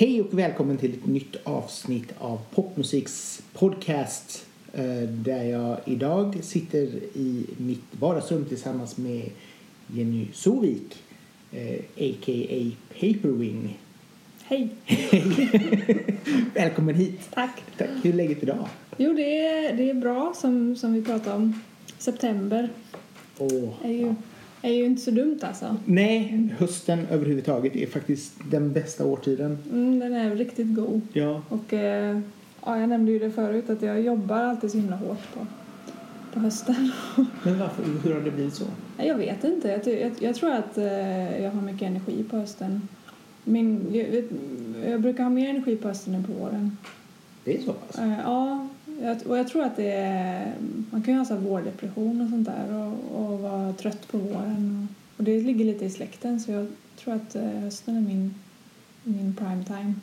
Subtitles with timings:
[0.00, 6.86] Hej och välkommen till ett nytt avsnitt av Popmusiks podcast eh, där jag idag sitter
[7.14, 9.30] i mitt vardagsrum tillsammans med
[9.86, 11.02] Jenny Sovik,
[11.96, 12.70] a.k.a.
[12.88, 13.78] Paperwing.
[14.42, 14.68] Hej!
[16.54, 17.20] Välkommen hit!
[17.34, 17.62] Tack!
[17.78, 17.88] Tack.
[18.02, 18.68] Hur är läget idag?
[18.96, 21.60] Jo, det är, det är bra som, som vi pratade om.
[21.98, 22.68] September
[23.38, 24.14] Åh, är ju,
[24.62, 25.76] är ju inte så dumt alltså.
[25.84, 29.58] Nej, hösten överhuvudtaget är faktiskt den bästa årtiden.
[29.70, 31.00] Mm, den är riktigt god.
[31.12, 31.42] Ja.
[31.48, 32.20] Och eh,
[32.64, 35.46] ja, jag nämnde ju det förut att jag jobbar alltid så himla hårt på,
[36.32, 36.92] på hösten.
[37.42, 38.64] Men varför, hur har det blivit så?
[38.96, 39.68] Jag vet inte.
[39.68, 42.88] Jag, jag, jag tror att eh, jag har mycket energi på hösten.
[43.44, 44.24] Min, jag,
[44.90, 46.76] jag brukar ha mer energi på hösten än på våren.
[47.44, 47.98] Det är så pass?
[47.98, 48.68] Eh, ja,
[49.02, 50.54] jag, och jag tror att det är...
[50.90, 54.88] Man kan ju ha så vårdepression och sånt där och, och vara trött på våren.
[54.88, 56.66] Och, och det ligger lite i släkten så jag
[56.96, 58.34] tror att eh, hösten är min,
[59.02, 59.94] min prime time.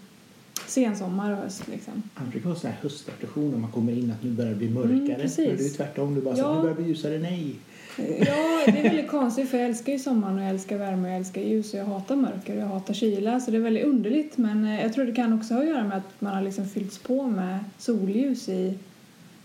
[0.67, 2.03] Sensommar och höst liksom.
[2.13, 4.69] Han brukar ha sån här höstdepression när man kommer in att nu börjar det bli
[4.69, 4.95] mörkare.
[4.95, 5.47] Mm, precis.
[5.47, 6.15] Men det är tvärtom.
[6.15, 6.55] Du bara så, Ja.
[6.55, 7.19] nu börjar det bli ljusare.
[7.19, 7.55] Nej.
[7.97, 11.09] Ja, det är väldigt konstigt för jag älskar ju sommaren och jag älskar värme och
[11.09, 13.85] jag älskar ljus och jag hatar mörker och jag hatar kyla så det är väldigt
[13.85, 16.41] underligt men eh, jag tror det kan också ha att göra med att man har
[16.41, 18.77] liksom fyllts på med solljus i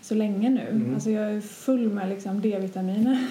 [0.03, 0.69] så länge nu.
[0.71, 0.95] Mm.
[0.95, 3.27] Alltså jag är full med liksom D-vitaminer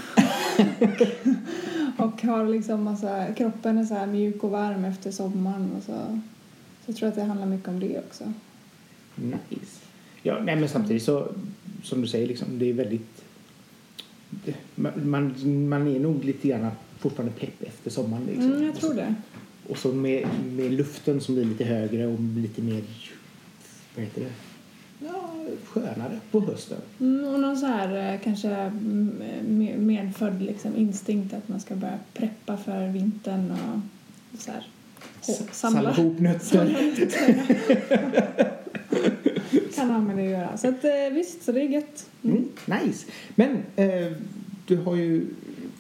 [1.98, 6.22] och har liksom massa, kroppen är så här mjuk och varm efter sommaren och så,
[6.86, 8.34] så jag tror att det handlar mycket om det också.
[9.16, 9.80] Nice.
[10.24, 11.28] Ja, nej, men samtidigt så,
[11.84, 13.19] som du säger, liksom, det är väldigt...
[14.76, 15.34] Man,
[15.70, 18.26] man, är nog lite grann fortfarande pepp efter sommaren.
[18.26, 18.52] Liksom.
[18.52, 19.16] Mm, jag tror det.
[19.70, 22.84] Och så med, med luften som blir lite högre och lite mer,
[23.96, 24.32] vad heter det,
[25.06, 25.34] ja,
[25.66, 26.78] skönare på hösten.
[27.00, 29.12] Mm, och någon så här eh, kanske mm,
[29.48, 33.80] me- medfödd liksom, instinkt att man ska börja preppa för vintern och
[34.42, 34.68] så här,
[35.22, 36.78] hå- Samla ihop nötter.
[39.80, 40.58] kan ha med det att göra.
[40.58, 42.10] Så att, eh, visst, så det är gött.
[42.24, 42.38] Mm.
[42.38, 43.06] Mm, nice.
[43.36, 44.12] Men eh,
[44.66, 45.26] du har ju,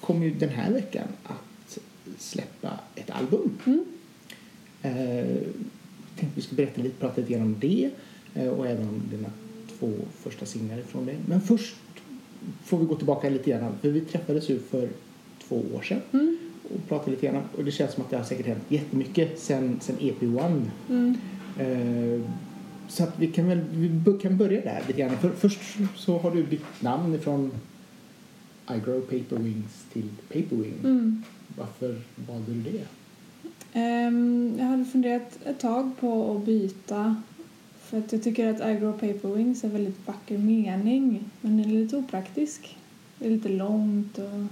[0.02, 1.78] kommer ju den här veckan att
[2.18, 3.58] släppa ett album.
[3.66, 3.86] Mm.
[4.82, 5.38] Eh,
[6.16, 7.90] tänkte vi skulle berätta lite, prata lite om det
[8.36, 9.30] eh, och även om dina
[9.80, 9.92] två
[10.24, 11.16] första singlar från det.
[11.28, 11.76] Men först
[12.66, 14.90] får vi gå tillbaka lite grann, för vi träffades ju för
[15.48, 16.38] två år sedan Mm.
[16.64, 19.80] och pratade lite grann och det känns som att det har säkert hänt jättemycket sen,
[19.81, 20.62] sen EP1.
[20.90, 21.18] Mm.
[21.60, 22.22] Eh,
[22.90, 25.18] så att vi kan väl vi kan börja där lite grann.
[25.18, 25.60] För, först
[25.96, 27.52] så har du bytt namn från
[28.70, 30.80] I grow paper wings till Paperwing.
[30.84, 31.24] Mm.
[31.58, 32.86] Varför valde du det?
[33.74, 37.22] Ehm, jag hade funderat ett tag på att byta
[37.80, 41.58] för att jag tycker att I grow paper wings är en väldigt vacker mening men
[41.58, 42.78] den är lite opraktisk.
[43.18, 44.46] Det är lite långt och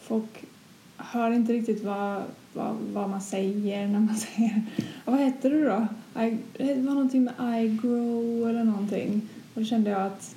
[0.00, 0.44] folk
[0.96, 4.62] hör inte riktigt vad, vad, vad man säger när man säger
[5.04, 5.86] vad heter det då?
[6.24, 10.36] I, det var någonting med I grow eller någonting och då kände jag att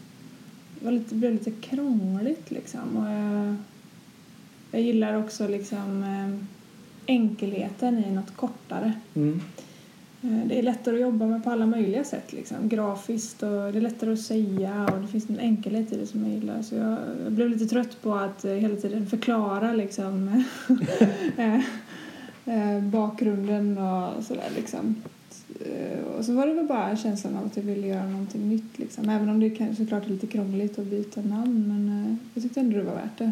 [0.79, 3.56] det, var lite, blev lite krångligt liksom och jag,
[4.72, 6.45] jag gillar också liksom eh,
[7.06, 8.94] enkelheten i något kortare.
[9.16, 9.41] Mm.
[10.22, 12.34] Eh, Det är lättare att jobba med på alla möjliga sätt.
[12.34, 12.69] Liksom.
[12.69, 16.23] Grafiskt och det är lättare att säga och det finns en enkelhet i det som
[16.23, 16.61] jag gillar.
[16.61, 20.44] Så jag, jag blev lite trött på att eh, hela tiden förklara liksom,
[22.91, 24.50] bakgrunden och sådär.
[24.56, 24.96] Liksom.
[25.66, 28.80] Eh, och så var det väl bara känslan av att jag ville göra någonting nytt.
[28.80, 29.09] Liksom.
[29.09, 32.59] Även om det kanske såklart är lite krångligt att byta namn men eh, jag tyckte
[32.59, 33.31] ändå det var värt det.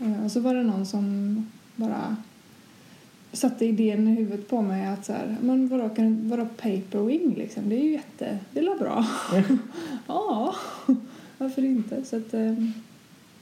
[0.00, 1.46] Eh, och så var det någon som
[1.76, 2.16] bara
[3.32, 7.68] satte idén i huvudet på mig att så här, men vadå, kan, vadå paperwing liksom?
[7.68, 9.06] Det är ju jätte, det är bra.
[10.06, 10.54] ja,
[11.38, 12.04] varför inte?
[12.04, 12.30] Så att,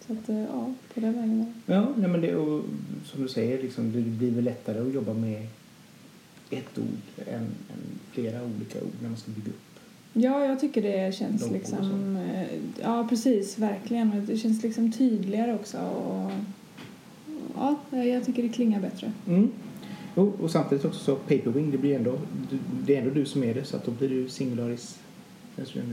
[0.06, 1.54] så att ja, på den vägen.
[1.66, 2.64] Ja, nej men det, och,
[3.04, 5.47] som du säger, liksom, det blir väl lättare att jobba med
[6.50, 9.60] ett ord än, än flera olika ord när man ska bygga upp.
[10.12, 12.46] Ja, jag tycker det känns Logo liksom, eh,
[12.82, 14.26] ja precis, verkligen.
[14.26, 16.30] Det känns liksom tydligare också och
[17.56, 19.12] ja, jag tycker det klingar bättre.
[19.28, 19.50] Mm.
[20.14, 22.18] Och, och samtidigt också så Paperwing, det blir ändå,
[22.86, 24.98] det är ändå du som är det så att då blir du singularis.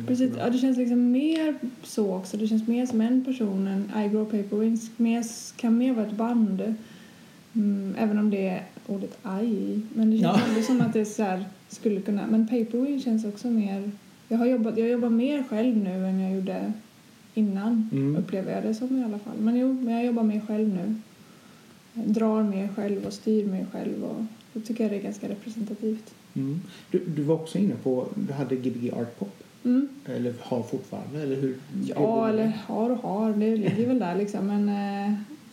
[0.07, 2.37] Precis, ja, det känns liksom mer så också.
[2.37, 4.91] Det känns mer som en person än I Grow Paper Wings.
[4.97, 5.23] Mer,
[5.55, 6.75] kan mer vara ett band.
[7.53, 9.81] Mm, även om det ordet i.
[9.93, 10.47] Men det känns Ja.
[10.49, 12.27] ändå som att det så här, skulle kunna...
[12.27, 13.91] Men Paper Wing känns också mer...
[14.27, 16.73] Jag har jobbat, jag jobbar mer själv nu än jag gjorde
[17.33, 17.89] innan.
[17.91, 18.15] Mm.
[18.15, 19.37] Upplever jag det som i alla fall.
[19.37, 20.95] Men jo, men jag jobbar mer själv nu.
[21.93, 24.03] Jag drar mer själv och styr mer själv.
[24.03, 26.13] Och då tycker jag det är ganska representativt.
[26.33, 26.61] Mm.
[26.91, 29.43] Du, du var också inne på, du hade Gbg Art Pop.
[29.63, 29.87] Mm.
[30.05, 31.57] Eller har fortfarande, eller hur?
[31.87, 33.33] Ja, eller har och har.
[33.33, 34.47] Det ligger väl där liksom.
[34.47, 34.69] Men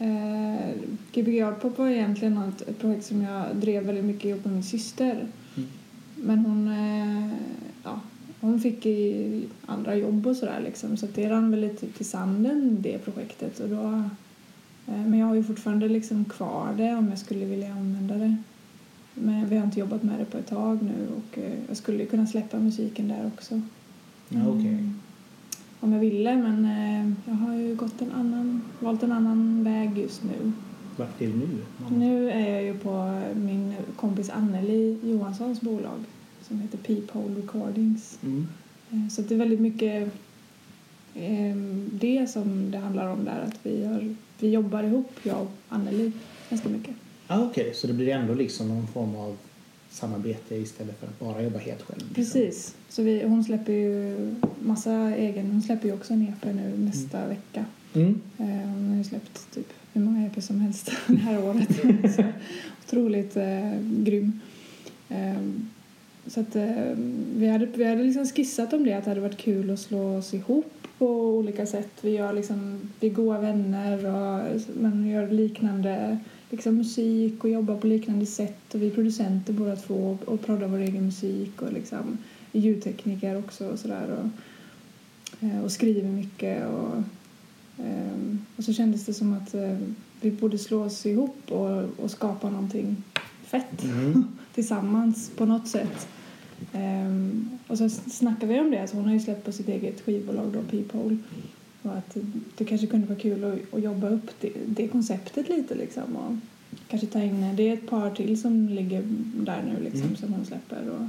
[0.00, 0.74] eh,
[1.12, 4.54] Gbg Art Pop var egentligen något, ett projekt som jag drev väldigt mycket ihop med
[4.54, 5.26] min syster.
[5.56, 5.68] Mm.
[6.14, 7.34] men hon, eh,
[7.84, 8.00] ja,
[8.40, 10.96] hon fick i andra jobb och sådär liksom.
[10.96, 13.60] Så det rann väl lite till sanden det projektet.
[13.60, 13.84] Och då,
[14.86, 18.36] eh, men jag har ju fortfarande liksom kvar det om jag skulle vilja använda det.
[19.14, 22.06] Men vi har inte jobbat med det på ett tag nu och eh, jag skulle
[22.06, 23.60] kunna släppa musiken där också.
[24.28, 24.92] Ja, okej.
[25.80, 29.98] Om jag ville men eh, jag har ju gått en annan, valt en annan väg
[29.98, 30.52] just nu.
[30.96, 31.48] Vart är du nu?
[31.98, 35.98] Nu är jag ju på min kompis Anneli Johanssons bolag
[36.42, 38.18] som heter Peephole Recordings.
[38.22, 38.46] Mm.
[38.90, 40.12] Eh, Så det är väldigt mycket
[41.14, 41.56] eh,
[41.92, 43.40] det som det handlar om där.
[43.46, 46.12] Att vi, har, vi jobbar ihop, jag och Anneli,
[46.50, 46.94] ganska mycket.
[47.28, 47.74] Ja, okej.
[47.74, 49.36] Så det blir ändå liksom någon form av
[49.90, 51.98] samarbete istället för att bara jobba helt själv?
[51.98, 52.14] liksom.
[52.14, 52.74] Precis.
[52.88, 54.16] Så vi, hon släpper ju
[54.60, 57.64] massa egen, hon släpper ju också en EP nu nästa vecka.
[57.94, 58.20] Mm.
[58.38, 61.68] Eh, Hon har ju släppt typ hur många EP som helst det här året.
[62.16, 62.24] Så
[62.86, 64.40] otroligt eh, grym.
[65.08, 65.42] Eh,
[66.26, 66.94] så att eh,
[67.36, 70.16] vi hade, vi hade liksom skissat om det, att det hade varit kul att slå
[70.16, 71.06] oss ihop på
[71.36, 71.90] olika sätt.
[72.00, 76.18] Vi, gör liksom, vi är goda vänner och, men gör liknande
[76.50, 78.74] liksom, musik och jobbar på liknande sätt.
[78.74, 82.18] Och vi är producenter båda två och proddar vår egen musik och liksom,
[82.52, 84.18] ljudtekniker också och sådär.
[84.18, 86.66] Och, eh, och skriver mycket.
[86.66, 87.02] Och,
[87.84, 89.78] Ehm, och så kändes det som att eh,
[90.20, 92.96] vi borde slå oss ihop och, och skapa någonting
[93.42, 94.24] fett Mm.
[94.54, 96.08] tillsammans på något sätt.
[96.72, 100.00] Ehm, och så snackade vi om det, alltså hon har ju släppt på sitt eget
[100.00, 101.16] skivbolag då, Peephole.
[101.82, 102.16] Och att
[102.58, 106.16] det kanske kunde vara kul att, att jobba upp det, det konceptet lite liksom.
[106.16, 106.36] Och
[106.88, 109.02] kanske ta in, det är ett par till som ligger
[109.34, 110.16] där nu liksom Mm.
[110.16, 110.88] som hon släpper.
[110.90, 111.06] Och,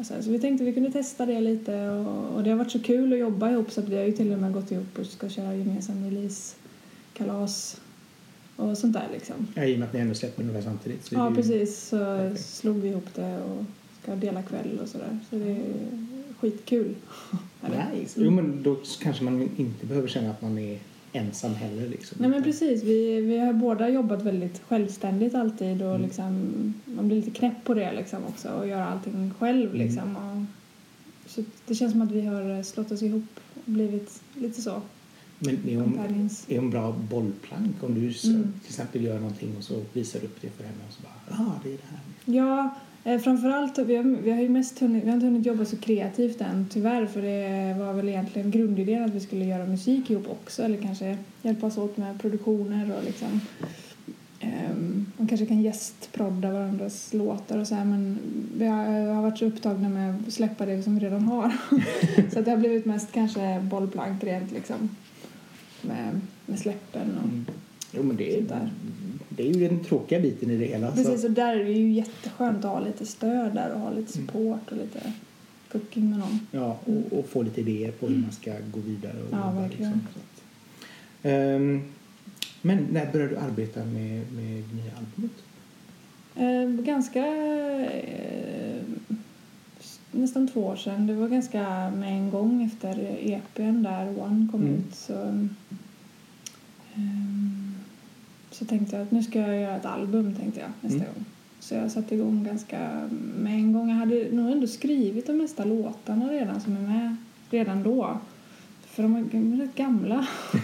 [0.00, 2.70] och så, så vi tänkte vi kunde testa det lite och, och det har varit
[2.72, 4.98] så kul att jobba ihop så att vi har ju till och med gått ihop
[4.98, 7.80] och ska köra gemensam release-kalas
[8.56, 9.46] och sånt där liksom.
[9.54, 11.12] Ja, I och med att ni ändå släpper ungefär samtidigt.
[11.12, 11.88] Ja, ju- precis.
[11.88, 12.46] Så perfekt.
[12.46, 13.64] slog vi ihop det och
[14.02, 15.18] ska dela kväll och sådär.
[15.30, 15.62] Så det är
[16.42, 16.94] skitkul.
[17.94, 18.20] Nice.
[18.24, 20.78] Jo, men då kanske man inte behöver känna att man är
[21.12, 21.88] ensam heller.
[21.88, 22.16] Liksom.
[22.20, 26.02] Nej men precis, vi, vi har båda jobbat väldigt självständigt alltid och Mm.
[26.02, 29.86] liksom, man blir lite knäpp på det liksom också och göra allting själv Mm.
[29.86, 30.16] liksom.
[30.16, 33.24] Och, så det känns som att vi har slått oss ihop
[33.54, 34.82] och blivit lite så,
[35.44, 38.52] Men är hon, är hon bra bollplank om du Mm.
[38.60, 41.12] till exempel gör någonting och så visar du upp det för henne och så bara
[41.38, 42.00] ja, ah, det är det här.
[42.24, 42.74] Ja,
[43.04, 45.76] eh, framförallt, vi har, vi har ju mest hunnit, vi har inte hunnit jobba så
[45.76, 50.28] kreativt än tyvärr för det var väl egentligen grundidén att vi skulle göra musik ihop
[50.30, 53.40] också eller kanske hjälpas åt med produktioner och liksom
[54.42, 58.18] um, man kanske kan gästprodda varandras låtar och så här men
[58.58, 61.52] vi har, har varit så upptagna med att släppa det som vi redan har
[62.32, 64.88] så det har blivit mest kanske bollplank rent liksom
[65.82, 67.44] med, med släppen och Mm.
[67.94, 68.70] Jo, men det Sånt är, där.
[69.28, 70.90] det är ju den tråkiga biten i det hela.
[70.92, 71.26] Precis, Så.
[71.26, 74.26] och där är det ju jätteskönt att ha lite stöd där och ha lite Mm.
[74.28, 75.12] support och lite
[75.72, 76.40] cooking med någon.
[76.50, 79.12] Ja, och, och få lite idéer på hur man ska gå vidare.
[79.22, 79.92] Och Ja, jobba, verkligen.
[79.92, 80.22] Liksom.
[81.22, 81.82] Ehm,
[82.62, 85.32] men när började du arbeta med, med det nya albumet?
[86.36, 87.26] Eh, ganska...
[87.26, 88.82] Eh,
[90.12, 91.06] nästan två år sedan.
[91.06, 94.74] Det var ganska med en gång efter EPn där One kom Mm.
[94.74, 94.94] ut.
[94.94, 95.12] Så,
[96.94, 97.74] ehm,
[98.50, 101.14] så tänkte jag att nu ska jag göra ett album tänkte jag nästa Mm.
[101.14, 101.24] gång.
[101.60, 103.88] Så jag satte igång ganska med en gång.
[103.88, 107.16] Jag hade nog ändå skrivit de mesta låtarna redan som är med
[107.50, 108.18] redan då.
[108.86, 110.26] För de är rätt gamla.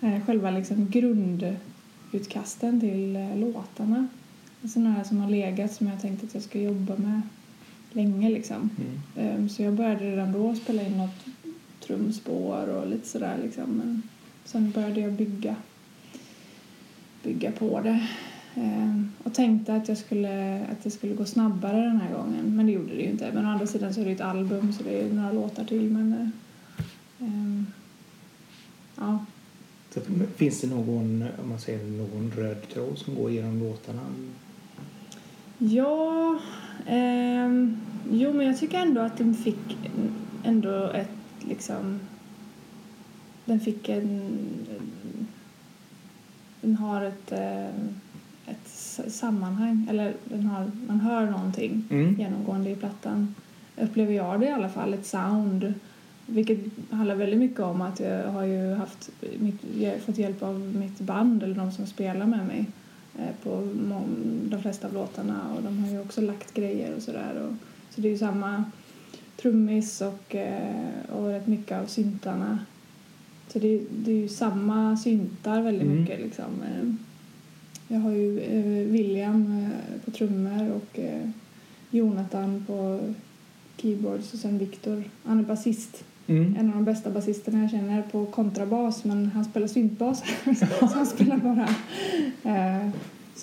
[0.00, 4.06] Eh, Själva liksom grundutkasten till eh, låtarna.
[4.68, 7.20] Sådana här som har legat som jag tänkte att jag ska jobba med
[7.94, 8.70] länge liksom.
[8.78, 9.00] Mm.
[9.36, 11.24] Ehm, Så jag började redan då spela in något
[11.86, 13.64] trumspår och lite sådär liksom.
[13.64, 14.02] Men
[14.44, 15.56] sen började jag bygga,
[17.22, 18.06] bygga på det.
[18.54, 22.56] Ehm, Och tänkte att, jag skulle, att det skulle gå snabbare den här gången.
[22.56, 23.30] Men det gjorde det ju inte.
[23.34, 25.64] Men å andra sidan så är det ju ett album så det är några låtar
[25.64, 25.90] till.
[25.90, 26.32] Men,
[27.20, 27.66] ehm,
[28.96, 29.24] ja.
[29.94, 30.00] Så
[30.36, 34.00] finns det någon, om man säger någon röd tråd som går genom låtarna?
[35.70, 36.38] Ja,
[36.86, 37.76] ehm,
[38.10, 39.76] jo men jag tycker ändå att den fick
[40.44, 41.08] ändå ett
[41.48, 42.00] liksom,
[43.44, 44.38] den fick en,
[46.60, 47.66] den har ett, eh,
[48.46, 48.68] ett
[49.08, 52.14] sammanhang, eller den har, man hör någonting Mm.
[52.20, 53.34] genomgående i plattan.
[53.80, 55.74] Upplever jag det i alla fall, ett sound.
[56.26, 56.58] Vilket
[56.90, 59.60] handlar väldigt mycket om att jag har ju haft mitt,
[60.06, 62.64] fått hjälp av mitt band eller de som spelar med mig eh,
[63.42, 64.08] på må-
[64.50, 67.56] de flesta av låtarna och de har ju också lagt grejer och sådär.
[67.90, 68.64] Så det är ju samma
[69.36, 72.58] trummis och, eh, och rätt mycket av syntarna.
[73.48, 76.00] Så det, det är ju samma syntar väldigt Mm.
[76.00, 76.44] mycket liksom.
[76.62, 76.92] Eh,
[77.88, 81.28] Jag har ju eh, William eh, på trummor och eh,
[81.90, 83.00] Jonathan på
[83.76, 85.04] keyboards och sen Viktor.
[85.24, 86.04] Han är basist.
[86.26, 86.56] Mm.
[86.58, 90.22] En av de bästa basisterna jag känner på kontrabas men han spelar syntbas.
[90.80, 91.68] så han spelar bara
[92.42, 92.86] eh,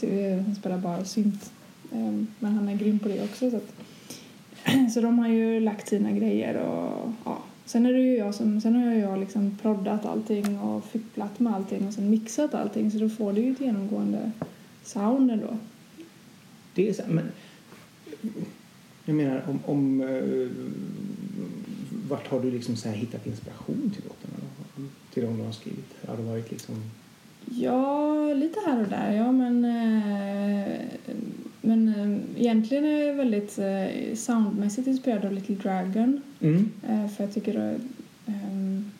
[0.02, 1.52] eh, han spelar bara synt.
[1.92, 3.52] Eh, men han är grym på det också.
[3.52, 3.74] Så, att,
[4.94, 7.44] så de har ju lagt sina grejer och ja.
[7.66, 11.56] Sen är det ju jag som, sen har jag liksom proddat allting och fipplat med
[11.56, 14.32] allting och sen mixat allting så då får du ju ett genomgående
[14.84, 15.58] sound ändå.
[16.76, 17.32] Det är så, men
[19.06, 20.50] jag menar om, om eh,
[22.12, 24.50] vart har du liksom så här hittat inspiration till låtarna?
[25.13, 25.94] Till de du har skrivit?
[26.08, 26.75] Har det varit liksom
[27.46, 29.12] Ja, lite här och där.
[29.12, 30.72] Ja, men, eh,
[31.62, 36.22] men eh, egentligen är jag väldigt eh, soundmässigt inspirerad av Little Dragon.
[36.39, 36.72] mm.
[36.89, 37.82] Eh, för jag tycker att
[38.27, 38.91] ehm,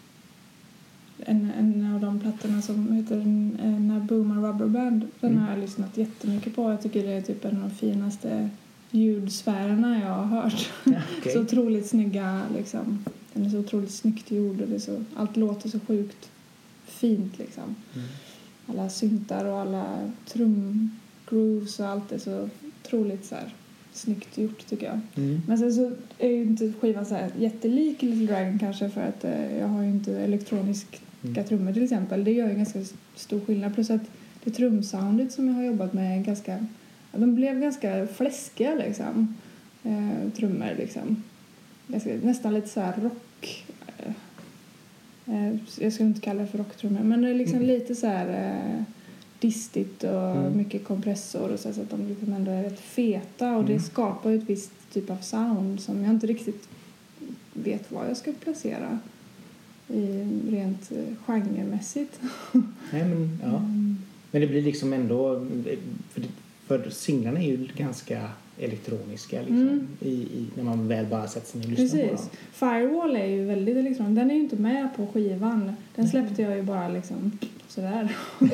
[1.26, 3.18] en, en av de plattorna som heter
[3.64, 5.44] eh, Nabooma Rubber Band den Mm.
[5.44, 6.70] har jag lyssnat jättemycket på.
[6.72, 8.50] Jag tycker det är typ en av de finaste
[8.92, 10.70] ljudsfärerna jag har hört.
[11.20, 11.34] okej.
[11.34, 13.06] Så otroligt snygga liksom.
[13.34, 16.30] Den är så otroligt snyggt gjord och det så, allt låter så sjukt
[16.86, 17.76] fint liksom.
[17.96, 18.08] Mm.
[18.68, 22.50] Alla syntar och alla trumgrooves och allt är så
[22.86, 23.54] otroligt så här
[23.94, 25.00] snyggt gjort tycker jag.
[25.16, 25.42] Mm.
[25.48, 29.24] Men sen så är ju inte skivan så här jättelik Little Dragon kanske för att
[29.24, 31.44] eh, jag har ju inte elektroniska Mm.
[31.46, 32.24] trummor till exempel.
[32.24, 32.80] Det gör ju ganska
[33.16, 33.74] stor skillnad.
[33.74, 34.02] Plus att
[34.44, 36.66] det trumsoundet som jag har jobbat med är ganska,
[37.12, 39.36] de blev ganska fläskiga liksom.
[39.84, 41.24] Eh, trummor liksom.
[41.88, 43.66] Ganska, nästan lite så här rock.
[43.98, 44.14] Eh,
[45.36, 47.68] eh, jag skulle inte kalla det för rocktrummor men det är liksom Mm.
[47.68, 48.28] lite så här
[48.78, 48.84] eh,
[49.40, 50.58] distigt och Mm.
[50.58, 53.84] mycket kompressor och så, så att de liksom ändå är rätt feta och det Mm.
[53.84, 56.68] skapar ju ett visst typ av sound som jag inte riktigt
[57.54, 59.00] vet vad jag ska placera
[59.88, 62.20] i rent eh, genremässigt.
[62.92, 63.48] Nej, men, ja.
[63.58, 63.98] Mm.
[64.32, 65.46] men det blir liksom ändå...
[66.10, 66.24] För,
[66.80, 69.88] för singlarna är ju ganska elektroniska liksom, Mm.
[70.00, 72.28] i, i, när man väl bara sätter sig ner och lyssnar på Precis.
[72.30, 72.38] dem.
[72.52, 74.16] Firewall är ju väldigt elektronisk.
[74.16, 75.74] Den är ju inte med på skivan.
[75.96, 77.32] Den släppte jag ju bara liksom
[77.68, 78.16] sådär.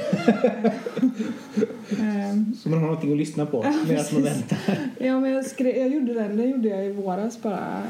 [1.99, 4.57] Ehm, Så man har någonting att lyssna på Ja, medan man väntar.
[4.99, 7.83] Ja, men jag, skrev, jag gjorde den, den gjorde jag i våras bara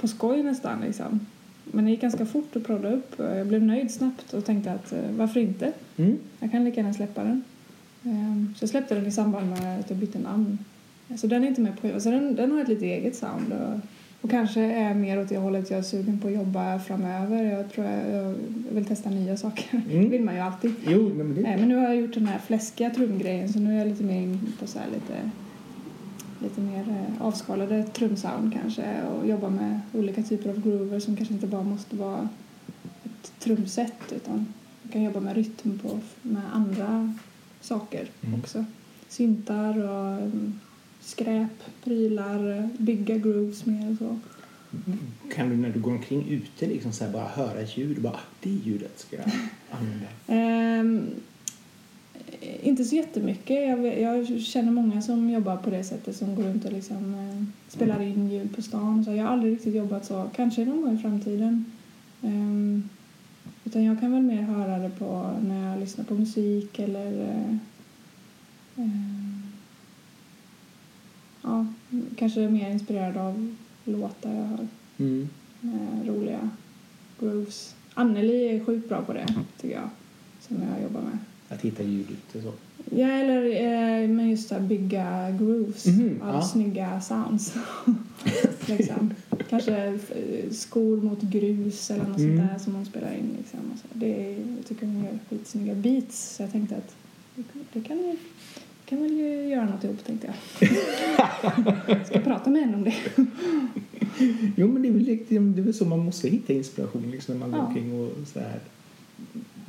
[0.00, 1.20] på skoj nästan liksom.
[1.64, 3.12] Men det gick ganska fort att prodda upp.
[3.18, 5.72] Jag blev nöjd snabbt och tänkte att eh, varför inte?
[5.96, 6.18] Mm.
[6.40, 7.42] Jag kan lika gärna släppa den.
[8.04, 10.58] Ehm, Så jag släppte den i samband med att jag bytte namn.
[11.16, 12.00] Så den är inte med på skivan.
[12.00, 13.52] Så den, den har ett lite eget sound.
[13.52, 13.80] Och,
[14.20, 17.44] och kanske är mer åt det hållet jag är sugen på att jobba framöver.
[17.44, 18.34] Jag tror jag, jag
[18.70, 19.82] vill testa nya saker.
[19.90, 20.02] Mm.
[20.04, 20.74] Det vill man ju alltid.
[20.88, 21.40] Jo, men det...
[21.42, 24.20] Men nu har jag gjort den här fläskiga trumgrejen så nu är jag lite mer
[24.22, 25.30] in på så lite,
[26.42, 31.34] lite mer eh, avskalade trumsound kanske och jobbar med olika typer av groover som kanske
[31.34, 32.28] inte bara måste vara
[33.04, 34.34] ett trumset utan
[34.82, 37.14] man kan jobba med rytm på, med andra
[37.64, 38.40] saker Mm.
[38.40, 38.64] också.
[39.08, 40.60] Syntar och mm,
[41.00, 41.50] skräp,
[41.84, 44.18] prylar, bygga grooves mer och så.
[45.34, 48.12] Kan du när du går omkring ute liksom så bara höra ett ljud och bara
[48.12, 49.26] "Ah, det ljudet ska jag
[49.70, 50.06] använda?
[50.26, 51.06] Ehm,
[52.62, 53.68] inte så jättemycket.
[53.68, 57.44] Jag, jag känner många som jobbar på det sättet som går runt och liksom, eh,
[57.68, 59.04] spelar in ljud på stan.
[59.04, 60.30] Så jag har aldrig riktigt jobbat så.
[60.36, 61.64] Kanske någon gång i framtiden.
[62.22, 62.88] Ehm,
[63.74, 67.56] utan jag kan väl mer höra det på när jag lyssnar på musik eller eh,
[68.76, 69.42] ehm,
[71.42, 71.66] ja,
[72.16, 73.54] kanske är mer inspirerad av
[73.84, 75.28] låtar jag hör Mm.
[75.60, 76.50] med roliga
[77.20, 77.74] grooves.
[77.94, 79.26] Anneli är sjukt bra på det,
[79.60, 79.88] tycker jag,
[80.40, 81.18] som jag jobbar med.
[81.48, 82.52] Att hitta ljud ute så.
[82.90, 86.42] Ja, eller eh, men just att bygga grooves Mhm, av ja.
[86.42, 87.54] snygga sounds.
[88.66, 89.14] liksom.
[89.50, 92.36] Kanske eh, skor mot grus eller något Mm.
[92.38, 93.28] sånt där som hon spelar in.
[93.38, 93.60] Liksom.
[93.92, 96.94] Det är, jag tycker hon gör skitsnygga beats så jag tänkte att
[97.72, 98.16] det kan ju
[98.86, 102.06] kan väl ju göra något ihop tänkte jag.
[102.06, 102.94] Ska prata med henne om det.
[104.56, 107.40] Jo, men det är väl, det är väl så man måste hitta inspiration liksom, när
[107.40, 107.66] man går Ja.
[107.66, 108.60] omkring och så här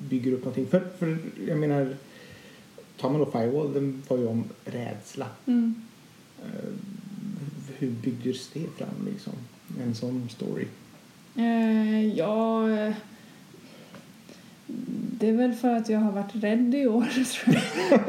[0.09, 0.65] bygger upp någonting.
[0.67, 1.17] För, för
[1.47, 1.95] jag menar,
[2.97, 5.27] tar man då Firewall, den var ju om rädsla.
[5.45, 5.75] Mm.
[6.43, 6.69] Eh,
[7.77, 9.33] hur byggdes det fram liksom?
[9.81, 10.65] En sån story.
[11.35, 12.67] Eh, ja,
[15.19, 17.05] det är väl för att jag har varit rädd i år,
[17.43, 17.55] tror
[17.89, 18.01] jag.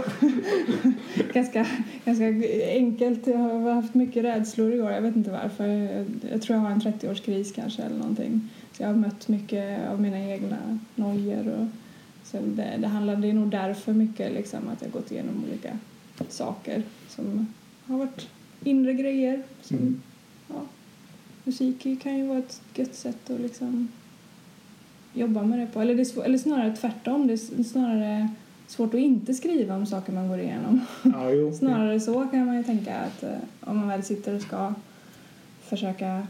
[1.35, 1.67] ganska,
[2.05, 2.25] ganska
[2.69, 3.27] enkelt.
[3.27, 4.91] Jag har haft mycket rädslor i år.
[4.91, 5.67] Jag vet inte varför.
[5.67, 8.49] Jag, jag tror jag har en 30-årskris kanske eller någonting.
[8.73, 11.49] Så jag har mött mycket av mina egna nojor.
[11.49, 11.67] Och,
[12.31, 15.79] så det, det, handlar, det är nog därför mycket liksom, att jag gått igenom olika
[16.29, 17.47] saker som
[17.87, 18.29] har varit
[18.65, 19.43] inre grejer.
[19.63, 20.03] Som, Mm.
[20.49, 20.61] ja,
[21.45, 23.89] musik kan ju vara ett gött sätt att liksom
[25.13, 25.81] jobba med det på.
[25.81, 27.27] Eller, det svår, eller snarare tvärtom.
[27.27, 28.29] Det är snarare
[28.67, 30.81] svårt att inte skriva om saker man går igenom.
[31.03, 31.55] Ja, jo.
[31.59, 33.31] Snarare så kan man ju tänka att eh,
[33.61, 34.75] om man väl sitter och ska
[35.63, 36.27] försöka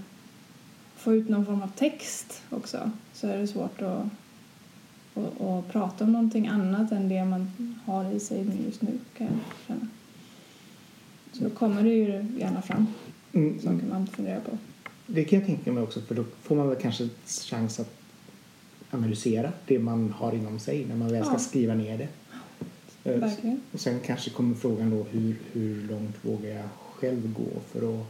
[0.96, 4.06] få ut någon form av text också så är det svårt att,
[5.16, 7.50] att, att prata om någonting annat än det man
[7.84, 9.88] har i sig just nu kan jag känna.
[11.32, 12.86] Så då kommer det ju gärna fram
[13.32, 14.58] Mm, saker man funderar på.
[15.06, 17.08] Det kan jag tänka mig också för då får man väl kanske
[17.50, 17.96] chans att
[18.90, 21.38] analysera det man har inom sig när man väl ska Ja.
[21.38, 22.08] skriva ner det.
[23.12, 23.60] Eh, Verkligen.
[23.72, 28.06] Och sen kanske kommer frågan då hur, hur långt vågar jag själv gå för att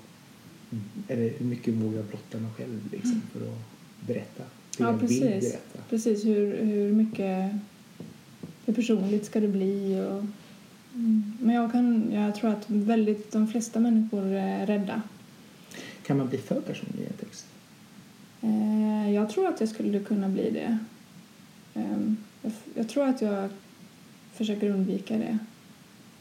[1.08, 3.58] eller hur mycket vågar jag blotta mig själv liksom, för att
[4.06, 4.42] berätta
[4.76, 5.56] Ja, precis.
[5.88, 7.52] Precis, hur, hur mycket
[8.66, 10.00] hur personligt ska det bli?
[10.00, 10.24] Och,
[10.94, 11.32] mm.
[11.40, 15.02] Men jag, kan, jag tror att väldigt, de flesta människor är rädda.
[16.02, 17.46] Kan man bli för personlig i en text?
[18.42, 20.78] Eh, jag tror att jag skulle kunna bli det.
[21.74, 23.50] Ehm, jag, jag tror att jag
[24.32, 25.38] försöker undvika det.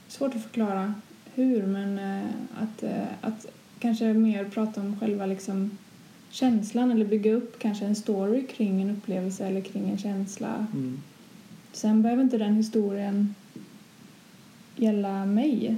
[0.07, 0.93] Svårt att förklara
[1.33, 2.29] hur, men eh,
[2.61, 3.45] att, eh, att
[3.79, 5.77] kanske mer prata om själva liksom
[6.35, 10.67] känslan eller bygga upp kanske en story kring en upplevelse eller kring en känsla.
[10.73, 11.01] Mm.
[11.71, 13.35] Sen behöver inte den historien
[14.75, 15.77] gälla mig.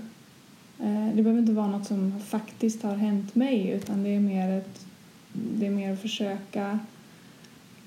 [0.79, 4.57] Eh, Det behöver inte vara något som faktiskt har hänt mig utan det är mer,
[4.57, 4.85] ett,
[5.33, 6.79] det är mer att försöka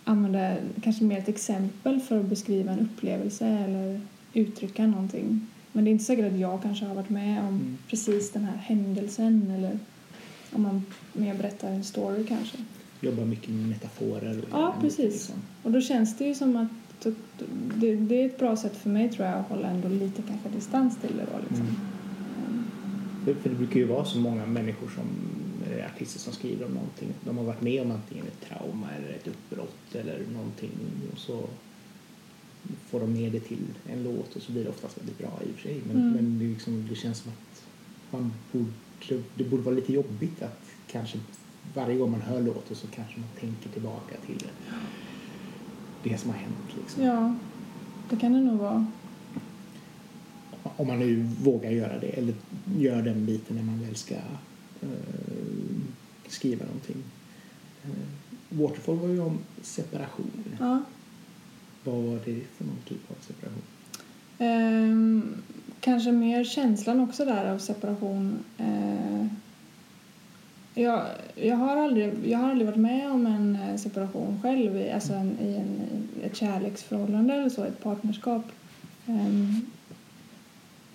[0.05, 4.01] använda kanske mer ett exempel för att beskriva en upplevelse eller
[4.35, 5.47] uttrycka någonting.
[5.73, 7.79] Men det är inte säkert att jag kanske har varit med om Mm.
[7.89, 9.79] precis den här händelsen eller
[10.53, 12.59] om man mer berättar en story kanske.
[13.01, 14.39] Jobbar mycket med metaforer.
[14.39, 14.99] Och Ja, precis.
[15.13, 15.35] liksom.
[15.63, 16.69] Och då känns det ju som att
[17.75, 20.49] det, det är ett bra sätt för mig tror jag att hålla ändå lite kanske
[20.49, 21.67] distans till det då liksom.
[21.67, 22.65] Mm.
[23.25, 25.05] För, för det brukar ju vara så många människor som
[25.95, 27.09] artister som skriver om någonting.
[27.25, 30.71] De har varit med om antingen ett trauma eller ett uppbrott eller någonting
[31.13, 31.45] och så
[32.91, 35.51] får de ner det till en låt och så blir det oftast väldigt bra i
[35.51, 35.81] och för sig.
[35.87, 36.13] Men, Mm.
[36.13, 37.63] men det, liksom, det känns som att
[38.11, 38.65] man borde,
[39.35, 41.19] det borde vara lite jobbigt att kanske
[41.75, 44.47] varje gång man hör låten så kanske man tänker tillbaka till
[46.03, 46.77] det som har hänt.
[46.81, 47.03] Liksom.
[47.03, 47.35] Ja,
[48.11, 48.87] det kan det nog vara.
[50.63, 52.35] Om man nu vågar göra det eller
[52.79, 54.15] gör den biten när man väl ska
[54.81, 54.91] eh,
[56.29, 57.03] skriva någonting.
[57.85, 57.91] Eh,
[58.49, 60.31] Waterfall var ju om separation.
[60.59, 60.83] Ja.
[61.85, 63.63] Vad var det för någon typ av separation?
[64.39, 65.35] Ehm,
[65.81, 68.45] kanske mer känslan också där av separation.
[68.59, 69.27] Eh,
[70.75, 74.91] jag, jag, har aldrig, jag har aldrig varit med om en eh, separation själv, i,
[74.91, 78.45] alltså en, i, en, ett kärleksförhållande eller så, ett partnerskap.
[79.07, 79.67] Ehm,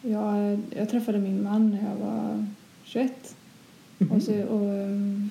[0.01, 2.45] jag, jag träffade min man när jag var
[2.83, 3.35] 21
[4.11, 5.29] och, så, och ehm,